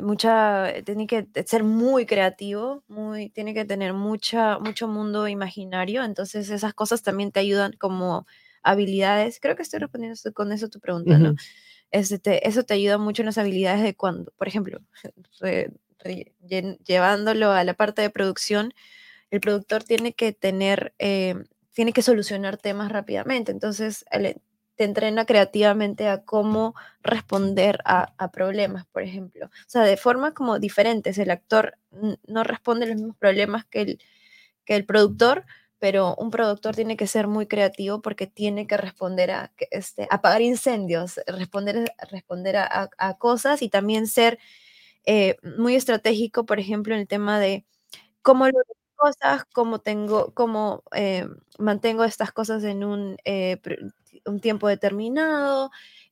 mucha, 0.00 0.72
tiene 0.84 1.06
que 1.06 1.26
ser 1.46 1.64
muy 1.64 2.06
creativo, 2.06 2.84
muy, 2.88 3.30
tiene 3.30 3.54
que 3.54 3.64
tener 3.64 3.94
mucha, 3.94 4.58
mucho 4.58 4.86
mundo 4.86 5.26
imaginario, 5.28 6.04
entonces 6.04 6.50
esas 6.50 6.74
cosas 6.74 7.02
también 7.02 7.32
te 7.32 7.40
ayudan 7.40 7.72
como 7.72 8.26
habilidades, 8.70 9.40
creo 9.40 9.56
que 9.56 9.62
estoy 9.62 9.80
respondiendo 9.80 10.18
con 10.34 10.52
eso 10.52 10.68
tu 10.68 10.80
pregunta, 10.80 11.12
uh 11.12 11.16
-huh. 11.16 11.32
¿no? 11.32 11.34
Este, 11.90 12.46
eso 12.46 12.64
te 12.64 12.74
ayuda 12.74 12.98
mucho 12.98 13.22
en 13.22 13.26
las 13.26 13.38
habilidades 13.38 13.82
de 13.82 13.94
cuando, 13.94 14.32
por 14.36 14.48
ejemplo, 14.48 14.80
re, 15.40 15.72
re, 15.98 16.32
llevándolo 16.84 17.52
a 17.52 17.64
la 17.64 17.74
parte 17.74 18.02
de 18.02 18.10
producción, 18.10 18.74
el 19.30 19.40
productor 19.40 19.84
tiene 19.84 20.12
que 20.12 20.32
tener, 20.32 20.94
eh, 20.98 21.34
tiene 21.72 21.92
que 21.92 22.02
solucionar 22.02 22.56
temas 22.56 22.90
rápidamente, 22.90 23.52
entonces 23.52 24.04
te 24.76 24.84
entrena 24.84 25.24
creativamente 25.24 26.08
a 26.08 26.24
cómo 26.24 26.74
responder 27.02 27.80
a, 27.84 28.14
a, 28.16 28.30
problemas, 28.30 28.86
por 28.86 29.02
ejemplo. 29.02 29.46
O 29.46 29.50
sea, 29.66 29.82
de 29.82 29.96
formas 29.96 30.34
como 30.34 30.58
diferentes, 30.58 31.18
el 31.18 31.30
actor 31.30 31.78
no 32.26 32.44
responde 32.44 32.84
a 32.84 32.88
los 32.88 32.96
mismos 32.96 33.16
problemas 33.16 33.64
que 33.64 33.80
el, 33.82 33.98
que 34.64 34.76
el 34.76 34.84
productor, 34.84 35.46
pero 35.78 36.14
un 36.16 36.30
productor 36.30 36.74
tiene 36.76 36.96
que 36.96 37.06
ser 37.06 37.28
muy 37.28 37.46
creativo 37.46 38.02
porque 38.02 38.26
tiene 38.26 38.66
que 38.66 38.76
responder 38.76 39.30
a 39.32 39.52
este, 39.70 40.06
apagar 40.10 40.42
incendios, 40.42 41.20
responder, 41.26 41.92
responder 42.10 42.56
a, 42.56 42.66
a, 42.66 42.90
a 42.98 43.18
cosas 43.18 43.62
y 43.62 43.68
también 43.70 44.06
ser 44.08 44.38
eh, 45.06 45.36
muy 45.58 45.74
estratégico, 45.76 46.46
por 46.46 46.58
ejemplo, 46.60 46.94
en 46.94 47.00
el 47.02 47.08
tema 47.08 47.40
de 47.40 47.64
cómo 48.22 48.46
lo 48.48 48.52
cosas, 48.96 49.44
cómo 49.54 49.80
tengo, 49.80 50.34
cómo 50.34 50.82
eh, 50.94 51.26
mantengo 51.58 52.04
estas 52.04 52.32
cosas 52.32 52.64
en 52.64 52.84
un, 52.84 53.16
eh, 53.24 53.58
un 54.26 54.40
tiempo 54.40 54.68
determinado, 54.68 55.70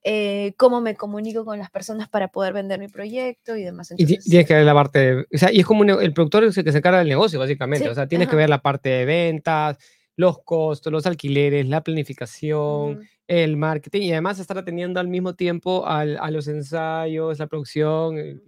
eh, 0.09 0.55
cómo 0.57 0.81
me 0.81 0.95
comunico 0.95 1.45
con 1.45 1.59
las 1.59 1.69
personas 1.69 2.09
para 2.09 2.29
poder 2.29 2.53
vender 2.53 2.79
mi 2.79 2.87
proyecto 2.87 3.57
y 3.57 3.65
demás. 3.65 3.91
Entonces, 3.91 4.25
y 4.25 4.31
tienes 4.31 4.47
que 4.47 4.55
ver 4.55 4.65
la 4.65 4.73
parte, 4.73 4.99
de, 5.01 5.27
o 5.35 5.37
sea, 5.37 5.53
y 5.53 5.59
es 5.59 5.67
como 5.67 5.81
un, 5.81 5.91
el 5.91 6.13
productor 6.13 6.45
es 6.45 6.57
el 6.57 6.63
que 6.63 6.71
se 6.71 6.79
encarga 6.79 7.01
del 7.01 7.09
negocio, 7.09 7.41
básicamente, 7.41 7.87
sí, 7.87 7.91
o 7.91 7.95
sea, 7.97 8.07
tienes 8.07 8.29
ajá. 8.29 8.31
que 8.31 8.37
ver 8.37 8.49
la 8.49 8.63
parte 8.63 8.89
de 8.89 9.05
ventas, 9.05 9.79
los 10.17 10.43
costos, 10.43 10.93
los 10.93 11.07
alquileres, 11.07 11.69
la 11.69 11.83
planificación, 11.83 12.59
uh 12.59 12.95
-huh. 12.95 13.09
el 13.29 13.57
marketing 13.57 14.03
y 14.03 14.13
además 14.13 14.39
estar 14.39 14.57
atendiendo 14.57 14.99
al 14.99 15.09
mismo 15.09 15.35
tiempo 15.35 15.87
al, 15.87 16.17
a 16.19 16.31
los 16.31 16.49
ensayos, 16.49 17.39
la 17.39 17.47
producción, 17.47 18.19
el, 18.19 18.43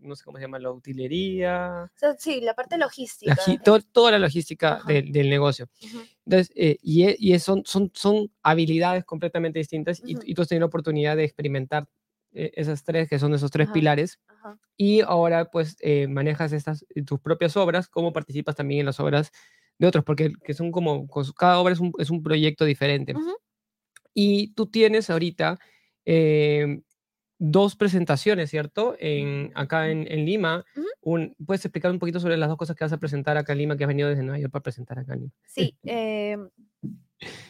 no 0.00 0.16
sé 0.16 0.24
cómo 0.24 0.38
se 0.38 0.44
llama, 0.44 0.58
la 0.58 0.70
utilería. 0.70 1.90
O 1.94 1.98
sea, 1.98 2.14
sí, 2.18 2.40
la 2.40 2.54
parte 2.54 2.78
logística. 2.78 3.36
La, 3.46 3.58
to, 3.58 3.80
toda 3.80 4.10
la 4.12 4.18
logística 4.18 4.80
de, 4.86 5.02
del 5.02 5.28
negocio. 5.28 5.68
Uh 5.82 5.86
-huh. 5.86 6.08
Entonces, 6.26 6.50
eh, 6.56 6.78
y, 6.82 7.32
y 7.32 7.38
son, 7.38 7.62
son, 7.66 7.90
son 7.94 8.30
habilidades 8.42 9.04
completamente 9.04 9.58
distintas 9.58 10.00
uh 10.00 10.06
y, 10.06 10.16
y, 10.24 10.34
tú 10.34 10.42
has 10.42 10.48
tenido 10.48 10.62
la 10.62 10.66
oportunidad 10.66 11.16
de 11.16 11.24
experimentar 11.24 11.86
eh, 12.34 12.50
esas 12.54 12.82
tres, 12.82 13.10
que 13.10 13.18
son 13.18 13.34
esos 13.34 13.50
tres 13.50 13.68
pilares, 13.68 14.18
y 14.78 15.02
ahora 15.02 15.50
pues 15.50 15.76
eh, 15.80 16.06
manejas 16.08 16.52
estas, 16.52 16.86
tus 17.04 17.20
propias 17.20 17.58
obras, 17.58 17.88
cómo 17.88 18.10
participas 18.14 18.56
también 18.56 18.80
en 18.80 18.86
las 18.86 19.00
obras 19.00 19.32
de 19.86 19.88
otros, 19.88 20.04
porque 20.04 20.32
que 20.44 20.54
son 20.54 20.70
como, 20.70 21.06
cada 21.36 21.58
obra 21.58 21.72
es 21.74 21.80
un, 21.80 21.92
es 21.98 22.10
un 22.10 22.22
proyecto 22.22 22.64
diferente. 22.64 23.14
Uh 23.14 23.18
-huh. 23.18 23.36
Y 24.14 24.54
tú 24.54 24.66
tienes 24.66 25.10
ahorita, 25.10 25.58
eh, 26.04 26.82
dos 27.44 27.74
presentaciones, 27.74 28.50
¿cierto? 28.50 28.94
En, 29.00 29.50
acá 29.56 29.90
en, 29.90 30.06
Lima. 30.24 30.64
un, 31.00 31.34
¿Puedes 31.44 31.64
explicar 31.64 31.90
un 31.90 31.98
poquito 31.98 32.20
sobre 32.20 32.36
las 32.36 32.48
dos 32.48 32.56
cosas 32.56 32.76
que 32.76 32.84
vas 32.84 32.92
a 32.92 32.98
presentar 32.98 33.36
acá 33.36 33.52
en 33.52 33.58
Lima, 33.58 33.76
que 33.76 33.82
has 33.82 33.88
venido 33.88 34.08
desde 34.08 34.22
Nueva 34.22 34.38
York 34.38 34.52
para 34.52 34.62
presentar 34.62 35.00
acá 35.00 35.14
en 35.14 35.20
Lima? 35.22 35.32
Sí, 35.46 35.76
eh, 35.82 36.36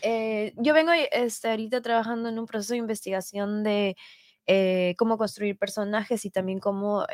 eh, 0.01 0.55
yo 0.57 0.73
vengo 0.73 0.93
este, 1.13 1.51
ahorita 1.51 1.83
trabajando 1.83 2.31
en 2.31 2.39
un 2.39 2.47
proceso 2.47 2.73
de 2.73 2.79
investigación 2.79 3.63
de 3.63 3.97
eh, 4.47 4.95
cómo 4.97 5.19
construir 5.19 5.59
personajes 5.59 6.25
y 6.25 6.31
también 6.31 6.59
cómo, 6.59 7.05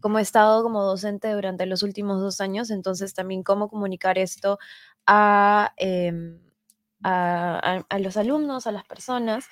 cómo 0.00 0.18
he 0.18 0.22
estado 0.22 0.62
como 0.62 0.82
docente 0.84 1.30
durante 1.32 1.66
los 1.66 1.82
últimos 1.82 2.20
dos 2.20 2.40
años, 2.40 2.70
entonces 2.70 3.14
también 3.14 3.42
cómo 3.42 3.68
comunicar 3.68 4.18
esto 4.18 4.58
a, 5.06 5.72
em, 5.76 6.40
a, 7.02 7.84
a 7.88 7.98
los 7.98 8.16
alumnos, 8.16 8.66
a 8.66 8.72
las 8.72 8.84
personas. 8.84 9.46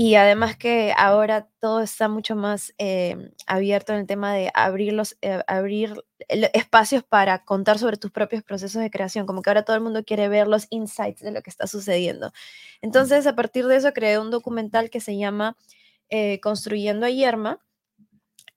Y 0.00 0.14
además 0.14 0.56
que 0.56 0.94
ahora 0.96 1.48
todo 1.58 1.80
está 1.80 2.08
mucho 2.08 2.36
más 2.36 2.72
eh, 2.78 3.16
abierto 3.48 3.92
en 3.92 3.98
el 4.00 4.06
tema 4.06 4.32
de 4.32 4.48
abrir, 4.54 4.92
los, 4.92 5.18
eh, 5.22 5.42
abrir 5.48 6.04
espacios 6.28 7.02
para 7.02 7.44
contar 7.44 7.80
sobre 7.80 7.96
tus 7.96 8.12
propios 8.12 8.44
procesos 8.44 8.80
de 8.80 8.90
creación, 8.92 9.26
como 9.26 9.42
que 9.42 9.50
ahora 9.50 9.64
todo 9.64 9.74
el 9.74 9.82
mundo 9.82 10.04
quiere 10.04 10.28
ver 10.28 10.46
los 10.46 10.68
insights 10.70 11.20
de 11.22 11.32
lo 11.32 11.42
que 11.42 11.50
está 11.50 11.66
sucediendo. 11.66 12.30
Entonces, 12.80 13.26
a 13.26 13.34
partir 13.34 13.66
de 13.66 13.74
eso, 13.76 13.92
creé 13.92 14.20
un 14.20 14.30
documental 14.30 14.88
que 14.88 15.00
se 15.00 15.16
llama 15.16 15.56
eh, 16.10 16.38
Construyendo 16.40 17.04
a 17.06 17.10
Yerma. 17.10 17.58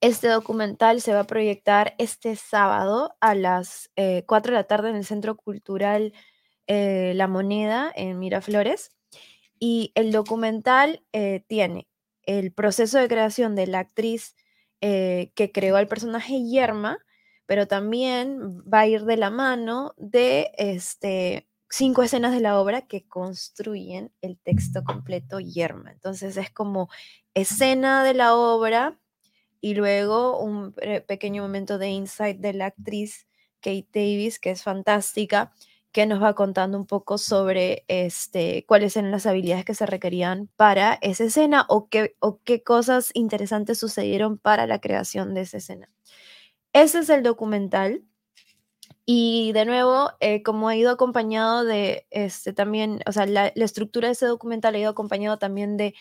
Este 0.02 0.28
documental 0.28 1.00
se 1.00 1.14
va 1.14 1.22
a 1.22 1.28
proyectar 1.28 1.94
este 2.00 2.36
sábado 2.36 3.16
a 3.22 3.36
las 3.36 3.92
4 3.96 4.52
de 4.52 4.58
la 4.58 4.64
tarde 4.64 4.90
en 4.90 4.96
el 4.96 5.06
Centro 5.06 5.38
Cultural 5.38 6.14
La 6.68 7.28
Moneda 7.28 7.92
en 7.96 8.18
Miraflores. 8.18 8.92
Y 9.64 9.92
el 9.94 10.12
documental 10.12 11.06
eh, 11.14 11.46
tiene 11.48 11.88
el 12.24 12.52
proceso 12.52 12.98
de 12.98 13.08
creación 13.08 13.56
de 13.56 13.68
la 13.68 13.78
actriz 13.78 14.36
eh, 14.82 15.32
que 15.36 15.52
creó 15.52 15.76
al 15.76 15.88
personaje 15.88 16.44
Yerma, 16.44 16.98
pero 17.46 17.68
también 17.68 18.42
va 18.62 18.80
a 18.80 18.88
ir 18.88 19.06
de 19.06 19.18
la 19.18 19.30
mano 19.30 19.94
de 19.98 20.52
este, 20.58 21.48
cinco 21.70 22.02
escenas 22.02 22.34
de 22.34 22.40
la 22.40 22.60
obra 22.60 22.88
que 22.88 23.08
construyen 23.08 24.12
el 24.22 24.40
texto 24.40 24.84
completo 24.84 25.40
Yerma. 25.40 25.92
Entonces 25.92 26.38
es 26.38 26.50
como 26.50 26.90
escena 27.36 28.04
de 28.04 28.16
la 28.16 28.36
obra 28.36 29.00
y 29.62 29.76
luego 29.76 30.40
un 30.40 30.74
pequeño 31.08 31.44
momento 31.44 31.78
de 31.78 31.90
insight 31.90 32.40
de 32.40 32.54
la 32.54 32.66
actriz 32.66 33.28
Kate 33.62 33.88
Davis, 33.94 34.40
que 34.40 34.52
es 34.52 34.64
fantástica, 34.64 35.54
que 35.92 36.06
nos 36.06 36.22
va 36.22 36.34
contando 36.34 36.78
un 36.78 36.86
poco 36.86 37.18
sobre 37.18 37.84
este, 37.88 38.66
cuáles 38.66 38.96
eran 38.96 39.12
las 39.12 39.26
habilidades 39.26 39.66
que 39.66 39.76
se 39.76 39.86
requerían 39.86 40.50
para 40.56 40.98
esa 41.02 41.26
escena 41.26 41.66
o 41.70 41.90
qué, 41.90 42.16
o 42.20 42.40
qué 42.44 42.64
cosas 42.64 43.12
interesantes 43.14 43.78
sucedieron 43.78 44.38
para 44.38 44.68
la 44.68 44.80
creación 44.80 45.34
de 45.34 45.42
esa 45.42 45.58
escena. 45.58 45.90
Ese 46.74 47.00
es 47.00 47.10
el 47.10 47.24
documental. 47.24 48.04
Y 49.06 49.52
de 49.54 49.66
nuevo, 49.66 50.12
eh, 50.20 50.44
como 50.44 50.70
ha 50.70 50.76
ido 50.76 50.92
acompañado 50.92 51.66
de 51.66 52.08
este 52.12 52.54
también, 52.54 53.02
o 53.06 53.12
sea, 53.12 53.26
la, 53.26 53.52
la 53.56 53.66
estructura 53.66 54.08
de 54.08 54.14
ese 54.14 54.28
documental 54.28 54.76
ha 54.76 54.80
ido 54.80 54.92
acompañado 54.92 55.38
también 55.38 55.76
de 55.76 55.96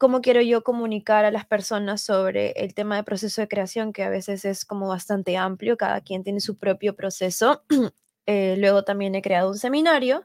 cómo 0.00 0.22
quiero 0.22 0.40
yo 0.40 0.64
comunicar 0.64 1.26
a 1.26 1.30
las 1.30 1.44
personas 1.46 2.00
sobre 2.00 2.52
el 2.52 2.72
tema 2.72 2.96
de 2.96 3.04
proceso 3.04 3.42
de 3.42 3.48
creación, 3.48 3.92
que 3.92 4.02
a 4.02 4.08
veces 4.08 4.46
es 4.46 4.64
como 4.64 4.88
bastante 4.88 5.36
amplio, 5.36 5.76
cada 5.76 6.00
quien 6.00 6.24
tiene 6.24 6.40
su 6.40 6.56
propio 6.56 6.96
proceso 6.96 7.62
Eh, 8.26 8.54
luego 8.58 8.84
también 8.84 9.14
he 9.16 9.22
creado 9.22 9.48
un 9.50 9.58
seminario 9.58 10.24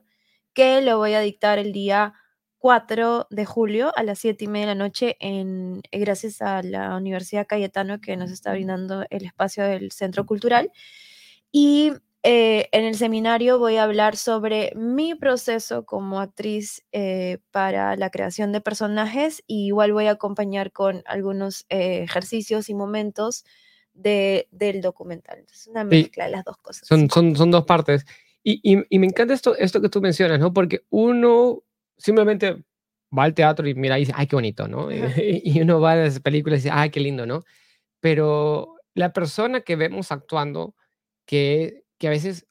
que 0.53 0.81
lo 0.81 0.97
voy 0.99 1.15
a 1.15 1.21
dictar 1.21 1.57
el 1.57 1.71
día 1.71 2.13
4 2.59 3.25
de 3.31 3.45
julio 3.45 3.91
a 3.95 4.03
las 4.03 4.19
7 4.19 4.45
y 4.45 4.47
media 4.47 4.67
de 4.67 4.75
la 4.75 4.83
noche 4.83 5.17
en, 5.19 5.81
eh, 5.91 5.99
gracias 5.99 6.39
a 6.41 6.61
la 6.61 6.95
Universidad 6.97 7.47
Cayetano 7.47 8.01
que 8.01 8.15
nos 8.15 8.29
está 8.29 8.51
brindando 8.51 9.05
el 9.09 9.25
espacio 9.25 9.63
del 9.63 9.91
Centro 9.91 10.27
Cultural. 10.27 10.71
Y 11.51 11.93
eh, 12.27 12.69
en 12.71 12.85
el 12.85 12.95
seminario 12.95 13.59
voy 13.59 13.75
a 13.77 13.83
hablar 13.83 14.17
sobre 14.17 14.73
mi 14.75 15.13
proceso 15.13 15.85
como 15.85 16.19
actriz 16.19 16.83
para 17.51 17.95
la 17.95 18.09
creación 18.09 18.51
de 18.51 18.61
personajes 18.61 19.43
y 19.45 19.67
igual 19.67 19.93
voy 19.93 20.07
a 20.07 20.11
acompañar 20.11 20.71
con 20.71 21.03
algunos 21.05 21.65
ejercicios 21.69 22.69
y 22.69 22.73
momentos 22.73 23.45
del 23.93 24.81
documental. 24.81 25.45
Es 25.51 25.67
una 25.67 25.83
mezcla 25.83 26.25
de 26.25 26.31
las 26.31 26.43
dos 26.43 26.57
cosas. 26.57 26.87
Son, 26.87 27.09
son, 27.09 27.35
son 27.35 27.51
dos 27.51 27.65
partes. 27.65 28.05
Y, 28.43 28.59
y, 28.63 28.99
me 28.99 29.07
encanta 29.07 29.33
esto, 29.33 29.55
esto 29.55 29.81
que 29.81 29.89
tú 29.89 30.01
mencionas, 30.01 30.39
¿no? 30.39 30.53
Porque 30.53 30.83
uno 30.89 31.63
simplemente 31.97 32.63
va 33.17 33.23
al 33.23 33.33
teatro 33.33 33.67
y 33.67 33.73
mira 33.73 33.97
y 33.97 34.01
dice, 34.01 34.13
ay, 34.15 34.27
qué 34.27 34.35
bonito, 34.35 34.67
¿no? 34.67 34.89
y 35.17 35.61
uno 35.61 35.79
va 35.79 35.93
a 35.93 35.95
las 35.95 36.19
películas 36.19 36.59
y 36.59 36.63
dice, 36.63 36.75
ay, 36.75 36.89
qué 36.89 36.99
lindo, 36.99 37.25
¿no? 37.25 37.43
Pero 37.99 38.75
la 38.93 39.13
persona 39.13 39.61
que 39.61 39.75
vemos 39.75 40.11
actuando, 40.11 40.75
que 41.25 41.84
que 41.97 42.07
a 42.07 42.09
veces 42.09 42.45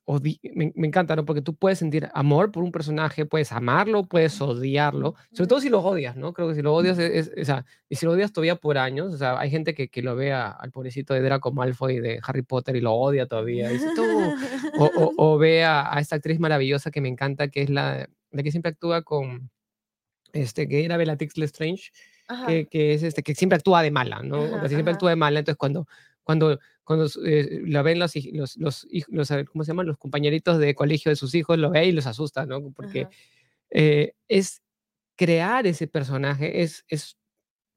me, 0.54 0.72
encanta, 0.86 1.16
¿no? 1.16 1.26
Porque 1.26 1.42
tú 1.42 1.54
puedes 1.54 1.78
sentir 1.78 2.08
amor 2.14 2.50
por 2.50 2.62
un 2.62 2.72
personaje, 2.72 3.26
puedes 3.26 3.52
amarlo, 3.52 4.06
puedes 4.06 4.40
odiarlo, 4.40 5.16
sobre 5.32 5.48
todo 5.48 5.60
si 5.60 5.68
lo 5.68 5.80
odias, 5.80 6.16
¿no? 6.16 6.32
Creo 6.32 6.48
que 6.48 6.54
si 6.54 6.62
lo 6.62 6.72
odias, 6.72 6.98
es, 6.98 7.30
o 7.38 7.44
sea, 7.44 7.66
y 7.88 7.96
si 7.96 8.06
lo 8.06 8.12
odias 8.12 8.32
todavía 8.32 8.56
por 8.56 8.78
años, 8.78 9.12
o 9.12 9.18
sea, 9.18 9.38
hay 9.38 9.50
gente 9.50 9.74
que, 9.74 9.88
que 9.88 10.00
lo 10.00 10.16
ve 10.16 10.32
al 10.32 10.70
pobrecito 10.70 11.12
de 11.12 11.20
Draco 11.20 11.52
Malfoy 11.52 12.00
de 12.00 12.20
Harry 12.26 12.40
Potter 12.40 12.76
y 12.76 12.80
lo 12.80 12.94
odia 12.94 13.26
todavía, 13.26 13.68
dice, 13.68 13.88
tú, 13.94 14.04
o, 14.78 15.12
o, 15.16 15.38
ve 15.38 15.64
a, 15.64 15.94
esta 15.98 16.16
actriz 16.16 16.40
maravillosa 16.40 16.90
que 16.90 17.02
me 17.02 17.08
encanta, 17.08 17.48
que 17.48 17.62
es 17.62 17.70
la, 17.70 18.08
la 18.30 18.42
que 18.42 18.50
siempre 18.50 18.70
actúa 18.70 19.02
con, 19.02 19.50
este, 20.32 20.66
que 20.68 20.86
era 20.86 20.96
Bellatrix 20.96 21.36
Lestrange, 21.36 21.90
que, 22.46 22.66
que, 22.66 22.94
es 22.94 23.02
este, 23.02 23.22
que 23.22 23.34
siempre 23.34 23.56
actúa 23.56 23.82
de 23.82 23.90
mala, 23.90 24.22
¿no? 24.22 24.58
que 24.62 24.68
siempre 24.70 24.94
actúa 24.94 25.10
de 25.10 25.16
mala, 25.16 25.40
entonces 25.40 25.58
cuando 25.58 25.86
cuando, 26.24 26.58
cuando 26.84 27.06
eh, 27.24 27.62
la 27.66 27.82
ven 27.82 27.98
los, 27.98 28.14
los, 28.32 28.56
los, 28.56 28.86
los, 29.08 29.28
¿cómo 29.50 29.64
se 29.64 29.72
llaman? 29.72 29.86
Los 29.86 29.98
compañeritos 29.98 30.58
de 30.58 30.74
colegio 30.74 31.10
de 31.10 31.16
sus 31.16 31.34
hijos, 31.34 31.58
lo 31.58 31.70
ve 31.70 31.86
y 31.86 31.92
los 31.92 32.06
asusta, 32.06 32.46
¿no? 32.46 32.70
Porque 32.72 33.08
eh, 33.70 34.12
es 34.28 34.62
crear 35.16 35.66
ese 35.66 35.86
personaje, 35.86 36.62
es, 36.62 36.84
es 36.88 37.16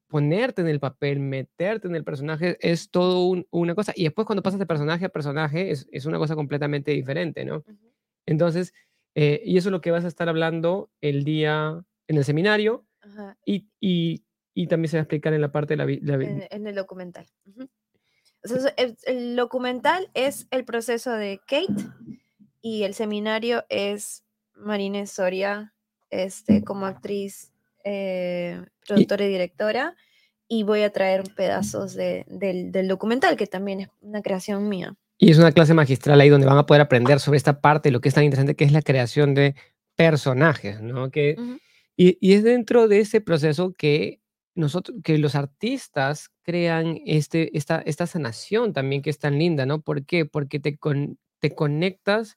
ponerte 0.08 0.62
en 0.62 0.68
el 0.68 0.80
papel, 0.80 1.20
meterte 1.20 1.88
en 1.88 1.94
el 1.94 2.04
personaje, 2.04 2.56
es 2.60 2.90
todo 2.90 3.44
una 3.50 3.74
cosa. 3.74 3.92
Y 3.94 4.04
después 4.04 4.26
cuando 4.26 4.42
pasas 4.42 4.58
de 4.58 4.66
personaje 4.66 5.04
a 5.04 5.10
personaje, 5.10 5.70
es, 5.70 5.88
es 5.92 6.06
una 6.06 6.18
cosa 6.18 6.34
completamente 6.34 6.92
diferente, 6.92 7.44
¿no? 7.44 7.64
Entonces, 8.26 8.72
eh, 9.14 9.42
y 9.44 9.56
eso 9.56 9.68
es 9.68 9.72
lo 9.72 9.80
que 9.80 9.90
vas 9.90 10.04
a 10.04 10.08
estar 10.08 10.28
hablando 10.28 10.90
el 11.00 11.24
día 11.24 11.82
en 12.06 12.16
el 12.16 12.24
seminario 12.24 12.86
y, 13.44 13.68
y, 13.80 14.24
y, 14.54 14.66
también 14.66 14.90
se 14.90 14.96
va 14.96 15.00
a 15.00 15.02
explicar 15.02 15.32
en 15.32 15.40
la 15.40 15.50
parte 15.50 15.76
de 15.76 15.78
la... 15.78 15.86
la 15.86 16.24
en, 16.24 16.66
el 16.66 16.74
documental 16.74 17.26
el, 18.76 19.36
documental 19.36 20.10
es 20.14 20.46
el 20.50 20.64
proceso 20.64 21.12
de 21.12 21.40
Kate 21.46 21.88
y 22.60 22.84
el 22.84 22.94
seminario 22.94 23.64
es 23.68 24.24
Marine 24.54 25.06
Soria 25.06 25.74
este, 26.10 26.64
como 26.64 26.86
actriz, 26.86 27.52
eh, 27.84 28.62
productora 28.86 29.24
y, 29.24 29.28
directora. 29.28 29.96
Y 30.48 30.62
voy 30.62 30.82
a 30.82 30.90
traer 30.90 31.24
pedazos 31.34 31.94
del, 31.94 32.24
del 32.72 32.88
documental, 32.88 33.36
que 33.36 33.46
también 33.46 33.80
es 33.80 33.88
una 34.00 34.22
creación 34.22 34.68
mía. 34.68 34.96
Y 35.18 35.30
es 35.30 35.38
una 35.38 35.52
clase 35.52 35.74
magistral 35.74 36.20
ahí 36.20 36.28
donde 36.28 36.46
van 36.46 36.58
a 36.58 36.64
poder 36.64 36.80
aprender 36.80 37.20
sobre 37.20 37.36
esta 37.36 37.60
parte, 37.60 37.90
lo 37.90 38.00
que 38.00 38.08
es 38.08 38.14
tan 38.14 38.24
interesante, 38.24 38.54
que 38.54 38.64
es 38.64 38.72
la 38.72 38.82
creación 38.82 39.34
de 39.34 39.56
personajes, 39.96 40.80
¿no? 40.80 41.10
Que, 41.10 41.36
y, 41.96 42.16
y, 42.20 42.34
es 42.34 42.44
dentro 42.44 42.86
de 42.86 43.00
ese 43.00 43.20
proceso 43.20 43.74
que 43.76 44.20
nosotros, 44.58 44.98
que 45.04 45.18
los 45.18 45.34
artistas 45.36 46.30
crean 46.42 47.00
este, 47.06 47.56
esta, 47.56 47.80
esta 47.86 48.06
sanación 48.06 48.72
también 48.72 49.02
que 49.02 49.10
es 49.10 49.18
tan 49.18 49.38
linda, 49.38 49.66
¿no? 49.66 49.80
¿Por 49.82 50.04
qué? 50.04 50.26
Porque 50.26 50.60
te, 50.60 50.78
te 51.40 51.54
conectas 51.54 52.36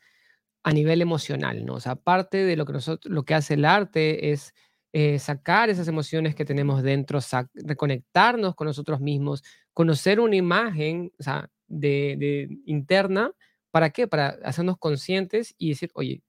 a 0.64 0.72
nivel 0.74 1.02
emocional, 1.02 1.66
¿no? 1.66 1.76
O 1.76 1.80
sea, 1.80 1.96
parte 1.96 2.38
de 2.46 2.56
lo 2.56 2.66
que, 2.66 2.74
nosotros, 2.74 3.12
lo 3.12 3.24
que 3.26 3.34
hace 3.34 3.56
el 3.56 3.66
arte 3.66 4.32
es 4.32 4.54
eh, 4.94 5.20
sacar 5.20 5.70
esas 5.70 5.88
emociones 5.88 6.36
que 6.36 6.46
tenemos 6.46 6.84
dentro, 6.84 7.20
reconectarnos 7.56 8.56
con 8.56 8.68
nosotros 8.68 9.00
mismos, 9.02 9.44
conocer 9.74 10.20
una 10.20 10.36
imagen 10.36 11.12
o 11.20 11.24
sea, 11.24 11.50
de, 11.68 12.16
de, 12.20 12.50
interna, 12.66 13.32
¿para 13.72 13.90
qué? 13.92 14.08
Para 14.08 14.38
hacernos 14.44 14.78
conscientes 14.78 15.56
y 15.58 15.70
decir, 15.70 15.90
oye, 15.96 16.22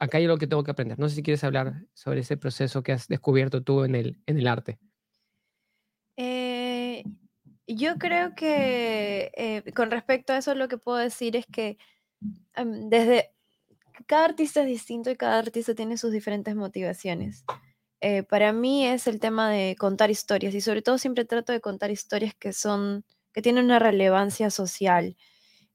acá 0.00 0.18
hay 0.18 0.24
algo 0.24 0.38
que 0.38 0.46
tengo 0.46 0.64
que 0.64 0.72
aprender. 0.72 0.98
No 0.98 1.08
sé 1.08 1.14
si 1.14 1.22
quieres 1.22 1.44
hablar 1.44 1.84
sobre 1.94 2.20
ese 2.20 2.36
proceso 2.36 2.82
que 2.82 2.92
has 2.92 3.06
descubierto 3.06 3.62
tú 3.62 3.84
en 3.84 3.94
el, 3.94 4.20
en 4.26 4.38
el 4.38 4.48
arte. 4.48 4.78
Eh, 6.16 7.04
yo 7.66 7.96
creo 7.98 8.34
que 8.34 9.30
eh, 9.36 9.72
con 9.72 9.90
respecto 9.90 10.32
a 10.32 10.38
eso 10.38 10.54
lo 10.54 10.68
que 10.68 10.78
puedo 10.78 10.98
decir 10.98 11.36
es 11.36 11.46
que 11.46 11.78
desde 12.56 13.30
cada 14.06 14.24
artista 14.24 14.62
es 14.62 14.66
distinto 14.66 15.10
y 15.10 15.16
cada 15.16 15.38
artista 15.38 15.74
tiene 15.74 15.96
sus 15.96 16.10
diferentes 16.10 16.56
motivaciones. 16.56 17.44
Eh, 18.00 18.22
para 18.22 18.52
mí 18.52 18.86
es 18.86 19.06
el 19.06 19.20
tema 19.20 19.50
de 19.50 19.76
contar 19.78 20.10
historias 20.10 20.54
y 20.54 20.62
sobre 20.62 20.82
todo 20.82 20.96
siempre 20.98 21.26
trato 21.26 21.52
de 21.52 21.60
contar 21.60 21.90
historias 21.90 22.34
que 22.34 22.52
son 22.52 23.04
que 23.32 23.42
tienen 23.42 23.66
una 23.66 23.78
relevancia 23.78 24.50
social 24.50 25.16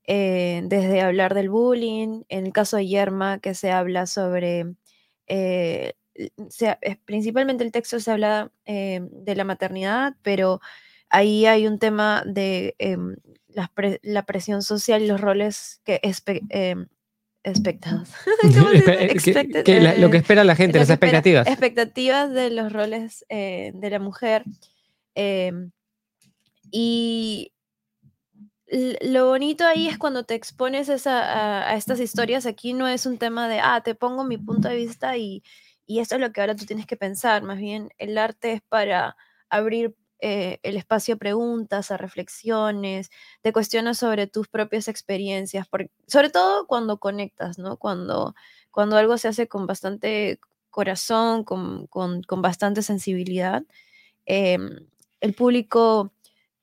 eh, 0.08 0.62
desde 0.66 1.02
hablar 1.02 1.34
del 1.34 1.50
bullying, 1.50 2.24
en 2.30 2.46
el 2.46 2.54
caso 2.54 2.78
de 2.78 2.88
Yerma, 2.88 3.40
que 3.40 3.54
se 3.54 3.72
habla 3.72 4.06
sobre 4.06 4.76
eh, 5.28 5.94
sea, 6.50 6.80
principalmente 7.06 7.64
el 7.64 7.72
texto 7.72 8.00
se 8.00 8.12
habla 8.12 8.52
eh, 8.66 9.02
de 9.12 9.36
la 9.36 9.44
maternidad, 9.44 10.16
pero 10.22 10.62
ahí 11.10 11.46
hay 11.46 11.68
un 11.68 11.80
tema 11.80 12.24
de 12.26 12.76
em, 12.80 13.16
la, 13.48 14.26
presión 14.26 14.62
social 14.62 15.02
y 15.02 15.08
los 15.08 15.20
roles 15.22 15.82
que 15.84 16.00
em, 16.50 16.88
expectados. 17.44 18.10
lo 19.98 20.10
que 20.10 20.18
espera 20.18 20.44
la 20.44 20.56
gente, 20.56 20.80
las 20.80 20.90
expectativas. 20.90 21.48
Expectativas 21.48 22.32
de 22.32 22.50
los 22.50 22.72
roles 22.72 23.26
eh, 23.30 23.72
de 23.76 23.90
la 23.90 24.00
mujer. 24.00 24.44
Em, 25.16 25.72
y 26.72 27.54
lo 28.68 29.28
bonito 29.28 29.66
ahí 29.66 29.88
es 29.88 29.98
cuando 29.98 30.24
te 30.24 30.36
expones 30.36 30.90
a, 31.08 31.76
estas 31.76 32.00
historias. 32.00 32.46
Aquí 32.46 32.74
no 32.74 32.88
es 32.88 33.06
un 33.06 33.18
tema 33.18 33.48
de, 33.48 33.60
ah, 33.60 33.82
te 33.84 33.96
pongo 33.96 34.24
mi 34.24 34.38
punto 34.38 34.68
de 34.70 34.76
vista 34.76 35.18
y, 35.18 35.44
y 35.86 36.00
esto 36.00 36.16
es 36.16 36.22
lo 36.22 36.32
que 36.32 36.42
ahora 36.42 36.56
tú 36.56 36.66
tienes 36.66 36.86
que 36.86 36.98
pensar. 36.98 37.44
Más 37.44 37.58
bien, 37.60 37.90
el 37.98 38.18
arte 38.18 38.54
es 38.54 38.62
para 38.62 39.16
abrir 39.50 39.96
eh, 40.20 40.60
el 40.64 40.78
espacio 40.78 41.16
a 41.16 41.18
preguntas, 41.18 41.92
a 41.92 41.98
reflexiones, 41.98 43.12
te 43.42 43.54
cuestionas 43.54 43.98
sobre 44.00 44.28
tus 44.28 44.48
propias 44.48 44.88
experiencias, 44.88 45.68
sobre 46.08 46.30
todo 46.30 46.66
cuando 46.68 46.98
conectas, 47.00 47.60
¿no? 47.60 47.78
Cuando, 47.78 48.34
cuando 48.72 48.98
algo 48.98 49.18
se 49.18 49.28
hace 49.28 49.48
con 49.48 49.68
bastante 49.68 50.40
corazón, 50.72 51.44
con, 51.44 51.88
bastante 52.42 52.82
sensibilidad, 52.82 53.64
em, 54.26 54.88
el 55.22 55.34
público 55.34 56.15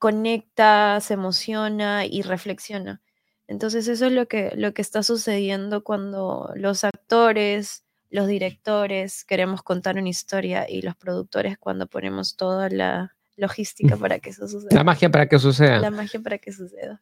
conecta, 0.02 0.98
se 1.00 1.14
emociona 1.14 2.04
y 2.04 2.22
reflexiona. 2.22 3.00
Entonces 3.46 3.86
eso 3.86 4.06
es 4.06 4.12
lo 4.12 4.26
que, 4.26 4.50
lo 4.56 4.74
que 4.74 4.82
está 4.82 5.04
sucediendo 5.04 5.84
cuando 5.84 6.50
los 6.56 6.82
actores, 6.82 7.84
los 8.10 8.26
directores 8.26 9.24
queremos 9.24 9.62
contar 9.62 9.98
una 9.98 10.08
historia 10.08 10.68
y 10.68 10.82
los 10.82 10.96
productores 10.96 11.56
cuando 11.56 11.86
ponemos 11.86 12.34
toda 12.34 12.68
la, 12.68 13.14
logística 13.36 13.96
para 13.96 14.18
que 14.18 14.30
eso 14.30 14.48
suceda. 14.48 14.74
La 14.74 14.82
magia 14.82 15.08
para 15.08 15.28
que 15.28 15.38
suceda. 15.38 15.78
La 15.78 15.92
magia 15.92 16.20
para 16.20 16.38
que 16.38 16.50
suceda. 16.50 17.00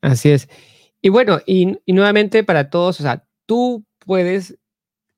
Así 0.00 0.30
es. 0.30 0.48
Y 1.02 1.10
bueno, 1.10 1.40
y, 1.44 1.78
nuevamente 1.86 2.44
para 2.44 2.70
todos, 2.70 2.98
o 3.00 3.02
sea, 3.02 3.26
tú 3.44 3.84
puedes 3.98 4.56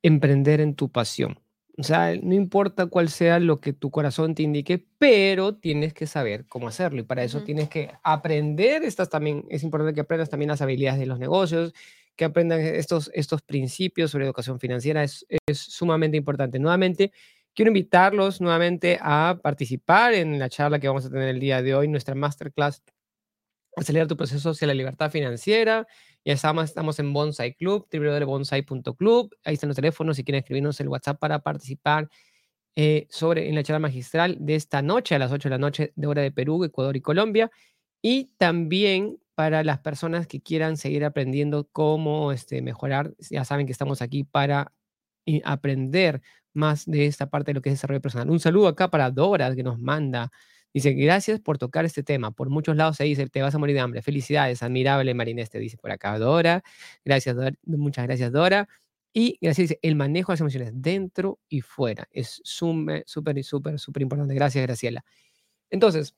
emprender 0.02 0.60
en 0.60 0.74
tu 0.74 0.90
pasión. 0.90 1.38
O 1.78 1.83
sea, 1.83 2.14
no 2.16 2.35
importa 2.35 2.87
cuál 2.87 3.09
sea 3.09 3.38
lo 3.38 3.61
que 3.61 3.72
tu 3.72 3.90
corazón 3.90 4.35
te 4.35 4.42
indique, 4.42 4.85
pero 4.98 5.56
tienes 5.56 5.94
que 5.94 6.06
saber 6.06 6.46
cómo 6.46 6.68
hacerlo. 6.68 7.00
Y 7.00 7.04
para 7.04 7.24
eso 7.24 7.42
tienes 7.42 7.68
que 7.68 7.90
aprender, 8.02 8.83
estas 8.83 9.09
también, 9.09 9.46
es 9.48 9.62
importante 9.62 9.94
que 9.94 10.00
aprendas 10.00 10.28
también 10.28 10.48
las 10.48 10.61
habilidades 10.62 11.00
de 11.00 11.06
los 11.06 11.18
negocios, 11.18 11.72
que 12.16 12.24
aprendan 12.24 12.61
estos, 12.61 13.11
estos 13.14 13.42
principios 13.42 14.11
sobre 14.11 14.26
educación 14.26 14.61
financiera, 14.61 15.02
es, 15.02 15.26
es 15.46 15.59
sumamente 15.59 16.16
importante. 16.16 16.59
Nuevamente, 16.59 17.12
Quiero 17.52 17.70
invitarlos 17.70 18.40
nuevamente 18.40 18.98
a 19.02 19.40
participar 19.42 20.14
en 20.14 20.38
la 20.38 20.48
charla 20.48 20.78
que 20.78 20.87
vamos 20.87 21.04
a 21.04 21.11
tener 21.11 21.28
el 21.28 21.40
día 21.40 21.62
de 21.62 21.74
hoy, 21.74 21.88
nuestra 21.88 22.14
masterclass 22.14 22.80
Acelerar 23.76 24.09
tu 24.09 24.16
proceso 24.16 24.50
hacia 24.50 24.66
la 24.66 24.74
libertad 24.74 25.11
financiera. 25.11 25.87
Ya 26.24 26.35
estamos, 26.35 26.64
estamos 26.64 26.98
en 26.98 27.12
Bonsai 27.12 27.54
Club, 27.54 27.87
www.bonsai.club. 27.90 29.35
Ahí 29.44 29.54
están 29.54 29.68
los 29.68 29.76
teléfonos 29.76 30.16
si 30.16 30.24
quieren 30.24 30.40
escribirnos 30.40 30.78
el 30.80 30.88
WhatsApp 30.88 31.18
para 31.18 31.38
participar 31.38 32.09
eh, 32.76 33.06
sobre 33.11 33.48
en 33.48 33.54
la 33.54 33.62
charla 33.62 33.80
magistral 33.80 34.37
de 34.38 34.54
esta 34.54 34.83
noche 34.83 35.14
a 35.14 35.18
las 35.18 35.33
8 35.33 35.48
de 35.48 35.50
la 35.50 35.59
noche 35.59 35.92
de 35.96 36.06
hora 36.06 36.22
de 36.22 36.30
Perú, 36.30 36.62
Ecuador 36.64 36.96
y 36.96 37.00
Colombia. 37.00 37.50
Y 38.02 38.33
también 38.38 39.18
para 39.35 39.64
las 39.64 39.80
personas 39.80 40.26
que 40.26 40.42
quieran 40.42 40.76
seguir 40.76 41.04
aprendiendo 41.04 41.68
cómo 41.72 42.33
este, 42.33 42.61
mejorar, 42.61 43.14
ya 43.30 43.44
saben 43.44 43.64
que 43.66 43.72
estamos 43.72 44.02
aquí 44.02 44.24
para 44.24 44.72
eh, 45.26 45.40
aprender 45.44 46.20
más 46.52 46.85
de 46.85 47.06
esta 47.06 47.30
parte 47.30 47.50
de 47.50 47.54
lo 47.54 47.62
que 47.62 47.70
es 47.70 47.76
desarrollo 47.76 48.02
personal. 48.02 48.28
Un 48.30 48.40
saludo 48.40 48.68
acá 48.68 48.90
para 48.90 49.11
Dora 49.11 49.54
que 49.54 49.62
nos 49.62 49.78
manda. 49.78 50.30
Dice, 50.72 50.92
gracias 50.92 51.40
por 51.40 51.59
tocar 51.59 51.85
este 51.85 52.02
tema. 52.02 52.30
Por 52.30 52.50
muchos 52.50 52.76
lados 52.76 52.96
se 52.96 53.04
dice, 53.04 53.26
te 53.28 53.42
vas 53.42 53.54
a 53.54 53.59
morir 53.59 53.74
de 53.74 53.80
hambre. 53.80 54.02
Felicidades, 54.02 54.62
admirable 54.62 55.14
Marinés, 55.14 55.50
te 55.50 55.59
dice 55.59 55.76
por 55.76 55.90
acá 55.90 56.18
Dora. 56.18 56.62
Gracias, 57.04 57.37
muchas 57.64 58.06
gracias 58.06 58.33
Dora. 58.33 58.68
Y 59.12 59.38
gracias, 59.40 59.68
dice, 59.70 59.80
el 59.83 59.96
manejo 59.96 60.30
de 60.30 60.35
las 60.35 60.40
emociones 60.40 60.70
dentro 60.74 61.40
y 61.48 61.62
fuera. 61.62 62.09
Es 62.12 62.40
súper, 62.44 63.02
súper, 63.06 63.42
súper, 63.42 63.78
súper 63.78 64.02
importante. 64.02 64.35
Gracias, 64.35 64.62
Graciela. 64.62 65.04
Entonces, 65.70 66.14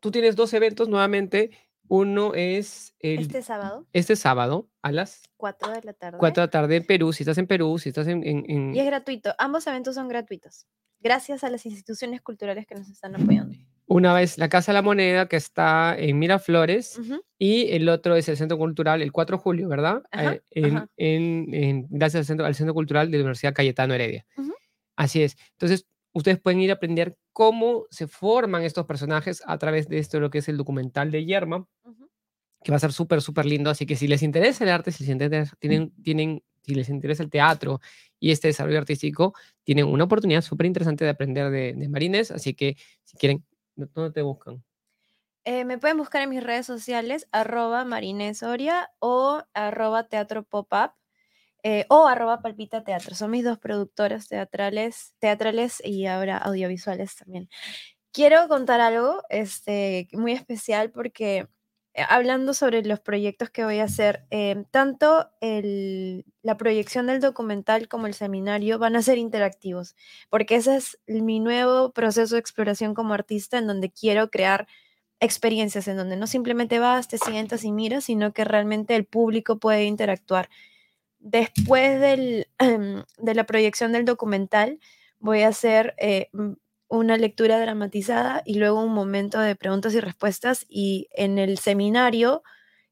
tú 0.00 0.10
tienes 0.10 0.36
dos 0.36 0.52
eventos 0.52 0.88
nuevamente 0.88 1.50
uno 1.88 2.34
es 2.34 2.94
el, 2.98 3.20
este 3.20 3.42
sábado. 3.42 3.86
Este 3.92 4.16
sábado 4.16 4.68
a 4.82 4.92
las 4.92 5.22
4 5.36 5.72
de 5.72 5.82
la 5.82 5.92
tarde. 5.92 6.18
4 6.18 6.40
de 6.40 6.46
la 6.46 6.50
tarde 6.50 6.76
en 6.76 6.86
Perú, 6.86 7.12
si 7.12 7.22
estás 7.22 7.38
en 7.38 7.46
Perú, 7.46 7.78
si 7.78 7.90
estás 7.90 8.06
en, 8.06 8.74
Y 8.74 8.78
es 8.78 8.86
gratuito. 8.86 9.34
Ambos 9.38 9.66
eventos 9.66 9.94
son 9.94 10.08
gratuitos. 10.08 10.66
Gracias 11.00 11.44
a 11.44 11.50
las 11.50 11.66
instituciones 11.66 12.22
culturales 12.22 12.66
que 12.66 12.74
nos 12.74 12.88
están 12.88 13.14
apoyando. 13.14 13.54
Una 13.86 14.14
vez 14.14 14.38
la 14.38 14.48
Casa 14.48 14.72
de 14.72 14.78
la 14.78 14.82
Moneda, 14.82 15.28
que 15.28 15.36
está 15.36 15.94
en 15.98 16.18
Miraflores, 16.18 16.98
y 17.38 17.68
el 17.72 17.88
otro 17.88 18.16
es 18.16 18.28
el 18.28 18.36
Centro 18.36 18.56
Cultural, 18.56 19.02
el 19.02 19.12
4 19.12 19.36
de 19.36 19.42
julio, 19.42 19.68
¿verdad? 19.68 20.02
Eh, 20.12 20.40
en, 20.96 21.86
gracias 21.90 22.20
al 22.20 22.24
Centro, 22.24 22.46
al 22.46 22.54
Centro 22.54 22.72
Cultural 22.72 23.10
de 23.10 23.18
la 23.18 23.24
Universidad 23.24 23.52
Cayetano 23.52 23.94
Heredia. 23.94 24.26
Así 24.96 25.22
es. 25.22 25.36
Entonces, 25.52 25.86
ustedes 26.12 26.40
pueden 26.40 26.60
ir 26.60 26.70
a 26.70 26.74
aprender 26.74 27.18
cómo 27.32 27.84
se 27.90 28.06
forman 28.06 28.62
estos 28.62 28.86
personajes 28.86 29.42
a 29.46 29.58
través 29.58 29.88
de 29.88 29.98
esto, 29.98 30.20
lo 30.20 30.30
que 30.30 30.38
es 30.38 30.48
el 30.48 30.56
documental 30.56 31.10
de 31.10 31.26
Yerma, 31.26 31.66
que 32.64 32.72
va 32.72 32.76
a 32.76 32.80
ser 32.80 32.92
súper, 32.92 33.20
súper 33.20 33.44
lindo. 33.44 33.70
Así 33.70 33.84
que 33.86 33.94
si 33.94 34.08
les 34.08 34.22
interesa 34.22 34.64
el 34.64 34.70
arte, 34.70 34.90
si 34.90 35.04
les 35.04 35.12
interesa, 35.12 35.54
tienen, 35.60 35.92
tienen, 36.02 36.42
si 36.62 36.74
les 36.74 36.88
interesa 36.88 37.22
el 37.22 37.30
teatro 37.30 37.80
y 38.18 38.32
este 38.32 38.48
desarrollo 38.48 38.78
artístico, 38.78 39.34
tienen 39.62 39.86
una 39.86 40.04
oportunidad 40.04 40.40
súper 40.40 40.66
interesante 40.66 41.04
de 41.04 41.10
aprender 41.10 41.50
de, 41.50 41.74
de 41.74 41.88
Marines. 41.88 42.30
Así 42.30 42.54
que 42.54 42.76
si 43.04 43.18
quieren, 43.18 43.44
¿dónde 43.76 44.10
te 44.12 44.22
buscan? 44.22 44.64
Eh, 45.44 45.66
me 45.66 45.76
pueden 45.76 45.98
buscar 45.98 46.22
en 46.22 46.30
mis 46.30 46.42
redes 46.42 46.64
sociales, 46.64 47.28
arroba 47.30 47.84
marinesoria 47.84 48.90
o 48.98 49.42
arroba 49.52 50.08
teatro 50.08 50.42
pop-up. 50.42 50.92
Eh, 51.66 51.86
o 51.88 52.06
arroba 52.06 52.42
palpita 52.42 52.84
teatro. 52.84 53.14
Son 53.14 53.30
mis 53.30 53.42
dos 53.42 53.58
productoras 53.58 54.28
teatrales, 54.28 55.14
teatrales 55.18 55.82
y 55.82 56.04
ahora 56.04 56.36
audiovisuales 56.36 57.16
también. 57.16 57.48
Quiero 58.12 58.48
contar 58.48 58.82
algo 58.82 59.22
este, 59.30 60.08
muy 60.12 60.32
especial 60.32 60.90
porque 60.90 61.48
hablando 62.02 62.54
sobre 62.54 62.84
los 62.84 63.00
proyectos 63.00 63.50
que 63.50 63.64
voy 63.64 63.78
a 63.78 63.84
hacer, 63.84 64.26
em, 64.30 64.64
tanto 64.64 65.30
la 66.42 66.56
proyección 66.56 67.06
del 67.06 67.20
documental 67.20 67.88
como 67.88 68.06
el 68.06 68.14
seminario 68.14 68.78
van 68.78 68.96
a 68.96 69.02
ser 69.02 69.18
interactivos, 69.18 69.94
porque 70.30 70.56
ese 70.56 70.76
es 70.76 70.98
mi 71.06 71.40
nuevo 71.40 71.92
proceso 71.92 72.34
de 72.34 72.40
exploración 72.40 72.94
como 72.94 73.14
artista 73.14 73.58
en 73.58 73.66
donde 73.66 73.90
quiero 73.90 74.30
crear 74.30 74.66
experiencias, 75.20 75.88
en 75.88 75.96
donde 75.96 76.16
no 76.16 76.26
simplemente 76.26 76.78
vas, 76.78 77.08
te 77.08 77.18
sientas 77.18 77.64
y 77.64 77.72
miras, 77.72 78.04
sino 78.04 78.32
que 78.32 78.44
realmente 78.44 78.96
el 78.96 79.06
público 79.06 79.58
puede 79.58 79.84
interactuar. 79.84 80.50
Después 81.20 82.00
del, 82.00 82.48
de 83.18 83.34
la 83.34 83.44
proyección 83.44 83.92
del 83.92 84.04
documental, 84.04 84.80
voy 85.20 85.42
a 85.42 85.48
hacer 85.48 85.94
eh, 85.98 86.28
una 86.96 87.16
lectura 87.16 87.60
dramatizada 87.60 88.42
y 88.44 88.54
luego 88.54 88.82
un 88.82 88.92
momento 88.92 89.40
de 89.40 89.56
preguntas 89.56 89.94
y 89.94 90.00
respuestas. 90.00 90.66
Y 90.68 91.08
en 91.12 91.38
el 91.38 91.58
seminario, 91.58 92.42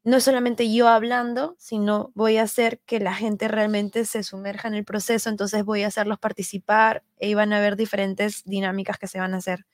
no 0.05 0.21
solamente 0.21 0.73
yo 0.73 0.89
hablando, 0.89 1.57
sino 1.59 2.11
voy 2.15 2.37
a 2.39 2.43
hacer 2.43 2.81
que 2.87 3.01
la 3.01 3.15
gente 3.15 3.49
realmente 3.49 4.05
se 4.05 4.23
sumerja 4.23 4.69
en 4.69 4.75
el 4.75 4.85
proceso. 4.85 5.31
Entonces 5.31 5.65
voy 5.65 5.83
a 5.83 5.89
hacerlos 5.89 6.19
participar 6.19 7.05
e 7.19 7.35
van 7.35 7.53
a 7.53 7.59
haber 7.59 7.77
diferentes 7.77 8.43
dinámicas 8.45 8.99
que 8.99 9.09
se 9.09 9.19
van 9.19 9.35
a 9.35 9.39
hacer. 9.39 9.67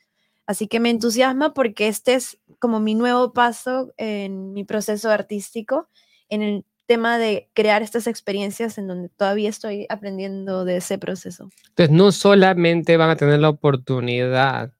Así 0.47 0.67
que 0.67 0.81
me 0.81 0.91
entusiasma 0.91 1.53
porque 1.53 1.89
este 1.89 2.15
es 2.15 2.39
como 2.59 2.81
mi 2.81 2.95
nuevo 2.95 3.33
paso 3.33 3.93
en 3.99 4.53
mi 4.55 4.65
proceso 4.65 5.11
artístico, 5.11 5.89
en 6.31 6.43
el 6.43 6.65
tema 6.89 7.19
de 7.19 7.51
crear 7.53 7.83
estas 7.83 8.07
experiencias 8.07 8.79
en 8.79 8.89
donde 8.89 9.11
todavía 9.11 9.51
estoy 9.51 9.87
aprendiendo 9.91 10.65
de 10.65 10.79
ese 10.79 10.99
proceso. 10.99 11.51
Entonces, 11.69 11.95
no 11.95 12.11
solamente 12.11 12.97
van 12.97 13.11
a 13.11 13.17
tener 13.17 13.39
la 13.39 13.51
oportunidad 13.51 14.73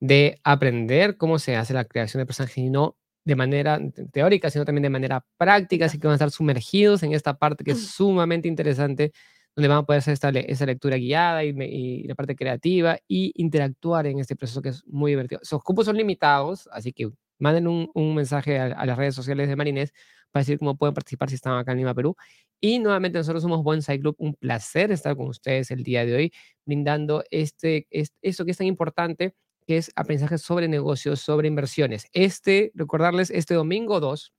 de 0.00 0.40
aprender 0.42 1.16
cómo 1.16 1.38
se 1.38 1.54
hace 1.54 1.72
la 1.72 1.84
creación 1.84 2.20
de 2.20 2.26
personajes, 2.26 2.54
sino 2.54 2.96
de 3.24 3.36
manera 3.36 3.80
teórica, 4.10 4.50
sino 4.50 4.64
también 4.64 4.82
de 4.82 4.90
manera 4.90 5.24
práctica, 5.38 5.86
así 5.86 6.00
que 6.00 6.08
van 6.08 6.14
a 6.14 6.16
estar 6.16 6.32
sumergidos 6.32 7.04
en 7.04 7.12
esta 7.12 7.38
parte 7.38 7.62
que 7.62 7.70
es 7.70 7.86
sumamente 7.86 8.48
interesante, 8.48 9.12
donde 9.54 9.68
van 9.68 9.78
a 9.78 9.82
poder 9.84 10.00
hacer 10.00 10.14
esta, 10.14 10.30
esa 10.30 10.66
lectura 10.66 10.96
guiada 10.96 11.44
y, 11.44 12.02
la 12.02 12.16
parte 12.16 12.34
creativa 12.34 12.98
y 13.06 13.32
interactuar 13.36 14.08
en 14.08 14.18
este 14.18 14.34
proceso 14.34 14.60
que 14.60 14.70
es 14.70 14.84
muy 14.86 15.12
divertido. 15.12 15.40
Sus 15.44 15.62
cupos 15.62 15.86
son 15.86 15.96
limitados, 15.96 16.68
así 16.72 16.92
que 16.92 17.12
manden 17.42 17.66
un, 17.66 18.14
mensaje 18.14 18.58
a, 18.58 18.86
las 18.86 18.96
redes 18.96 19.14
sociales 19.14 19.48
de 19.48 19.56
Marines 19.56 19.92
para 20.30 20.42
decir 20.42 20.58
cómo 20.58 20.76
pueden 20.76 20.94
participar 20.94 21.28
si 21.28 21.34
están 21.34 21.58
acá 21.58 21.72
en 21.72 21.78
Lima, 21.78 21.94
Perú. 21.94 22.16
Y 22.60 22.78
nuevamente 22.78 23.18
nosotros 23.18 23.42
somos 23.42 23.64
Bonsai 23.64 23.98
Club, 23.98 24.14
un 24.18 24.34
placer 24.34 24.92
estar 24.92 25.16
con 25.16 25.26
ustedes 25.26 25.70
el 25.72 25.82
día 25.82 26.06
de 26.06 26.14
hoy, 26.14 26.32
brindando 26.64 27.24
este, 27.30 27.88
este, 27.90 28.16
esto 28.22 28.44
que 28.44 28.52
es 28.52 28.58
tan 28.58 28.68
importante, 28.68 29.34
que 29.66 29.76
es 29.76 29.90
aprendizaje 29.96 30.38
sobre 30.38 30.68
negocios, 30.68 31.20
sobre 31.20 31.48
inversiones. 31.48 32.06
Este, 32.12 32.70
recordarles, 32.74 33.30
este 33.30 33.54
domingo 33.54 33.98
2 33.98 34.32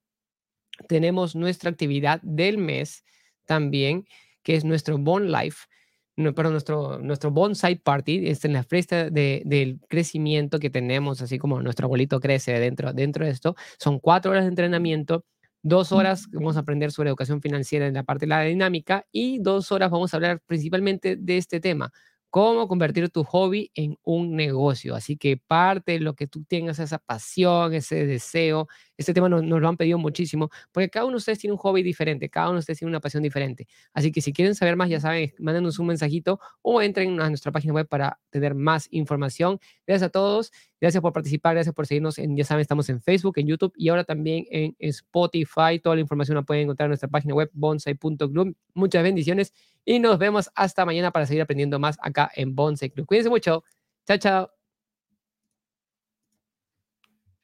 tenemos 0.87 1.35
nuestra 1.35 1.69
actividad 1.69 2.21
del 2.23 2.57
mes 2.57 3.03
también, 3.45 4.07
que 4.43 4.55
es 4.55 4.63
nuestro 4.63 4.97
Bond 4.97 5.29
Life, 5.29 5.67
no, 6.15 6.35
pero 6.35 6.51
nuestro, 6.51 6.99
nuestro 6.99 7.31
bonsai 7.31 7.75
party 7.75 8.27
es 8.27 8.45
en 8.45 8.53
la 8.53 8.63
fiesta 8.63 9.09
de, 9.09 9.41
del 9.45 9.79
crecimiento 9.89 10.59
que 10.59 10.69
tenemos, 10.69 11.21
así 11.21 11.39
como 11.39 11.61
nuestro 11.61 11.85
abuelito 11.85 12.19
crece 12.19 12.59
dentro, 12.59 12.93
dentro 12.93 13.25
de 13.25 13.31
esto. 13.31 13.55
Son 13.79 13.99
cuatro 13.99 14.31
horas 14.31 14.43
de 14.43 14.49
entrenamiento, 14.49 15.25
dos 15.63 15.91
horas 15.91 16.27
vamos 16.31 16.57
a 16.57 16.59
aprender 16.59 16.91
sobre 16.91 17.09
educación 17.09 17.41
financiera 17.41 17.87
en 17.87 17.95
la 17.95 18.03
parte 18.03 18.25
de 18.25 18.29
la 18.29 18.41
dinámica 18.41 19.07
y 19.11 19.39
dos 19.39 19.71
horas 19.71 19.89
vamos 19.89 20.13
a 20.13 20.17
hablar 20.17 20.41
principalmente 20.45 21.15
de 21.15 21.37
este 21.37 21.59
tema, 21.59 21.91
cómo 22.33 22.67
convertir 22.67 23.11
tu 23.11 23.23
hobby 23.23 23.69
en 23.75 23.99
un 24.01 24.35
negocio. 24.35 24.95
Así 24.95 25.17
que 25.17 25.37
parte 25.37 25.91
de 25.91 25.99
lo 25.99 26.15
que 26.15 26.25
tú 26.25 26.43
tengas 26.43 26.79
esa 26.79 26.97
pasión, 26.97 27.75
ese 27.75 28.07
deseo, 28.07 28.67
este 28.97 29.13
tema 29.13 29.29
nos, 29.29 29.43
lo 29.43 29.67
han 29.67 29.77
pedido 29.77 29.99
muchísimo, 29.99 30.49
porque 30.71 30.89
cada 30.89 31.05
uno 31.05 31.11
de 31.11 31.17
ustedes 31.17 31.37
tiene 31.37 31.51
un 31.51 31.59
hobby 31.59 31.83
diferente, 31.83 32.29
cada 32.29 32.47
uno 32.47 32.55
de 32.55 32.61
ustedes 32.61 32.79
tiene 32.79 32.89
una 32.89 32.99
pasión 32.99 33.21
diferente. 33.21 33.67
Así 33.93 34.11
que 34.11 34.19
si 34.19 34.33
quieren 34.33 34.55
saber 34.55 34.75
más, 34.75 34.89
ya 34.89 34.99
saben, 34.99 35.31
mándenos 35.37 35.77
un 35.77 35.85
mensajito 35.85 36.39
o 36.63 36.81
entren 36.81 37.21
a 37.21 37.29
nuestra 37.29 37.51
página 37.51 37.71
web 37.71 37.87
para 37.87 38.19
tener 38.31 38.55
más 38.55 38.87
información. 38.89 39.59
Gracias 39.85 40.07
a 40.07 40.09
todos, 40.09 40.51
gracias 40.81 41.03
por 41.03 41.13
participar, 41.13 41.53
gracias 41.53 41.75
por 41.75 41.85
seguirnos. 41.85 42.17
En, 42.17 42.35
ya 42.35 42.45
saben, 42.45 42.61
estamos 42.61 42.89
en 42.89 42.99
Facebook, 42.99 43.37
en 43.37 43.45
YouTube 43.45 43.73
y 43.77 43.89
ahora 43.89 44.05
también 44.05 44.45
en 44.49 44.75
Spotify. 44.79 45.77
Toda 45.83 45.93
la 45.93 46.01
información 46.01 46.33
la 46.33 46.41
pueden 46.41 46.63
encontrar 46.63 46.87
en 46.87 46.91
nuestra 46.91 47.09
página 47.09 47.35
web 47.35 47.51
bonsai.club. 47.53 48.55
Muchas 48.73 49.03
bendiciones 49.03 49.53
y 49.85 49.99
nos 49.99 50.17
vemos 50.17 50.49
hasta 50.55 50.85
mañana 50.85 51.11
para 51.11 51.25
seguir 51.25 51.41
aprendiendo 51.41 51.79
más 51.79 51.97
acá 52.01 52.31
en 52.35 52.55
Bonsai 52.55 52.89
Club. 52.89 53.05
Cuídense 53.07 53.29
mucho. 53.29 53.63
Chao, 54.07 54.17
chao. 54.17 54.62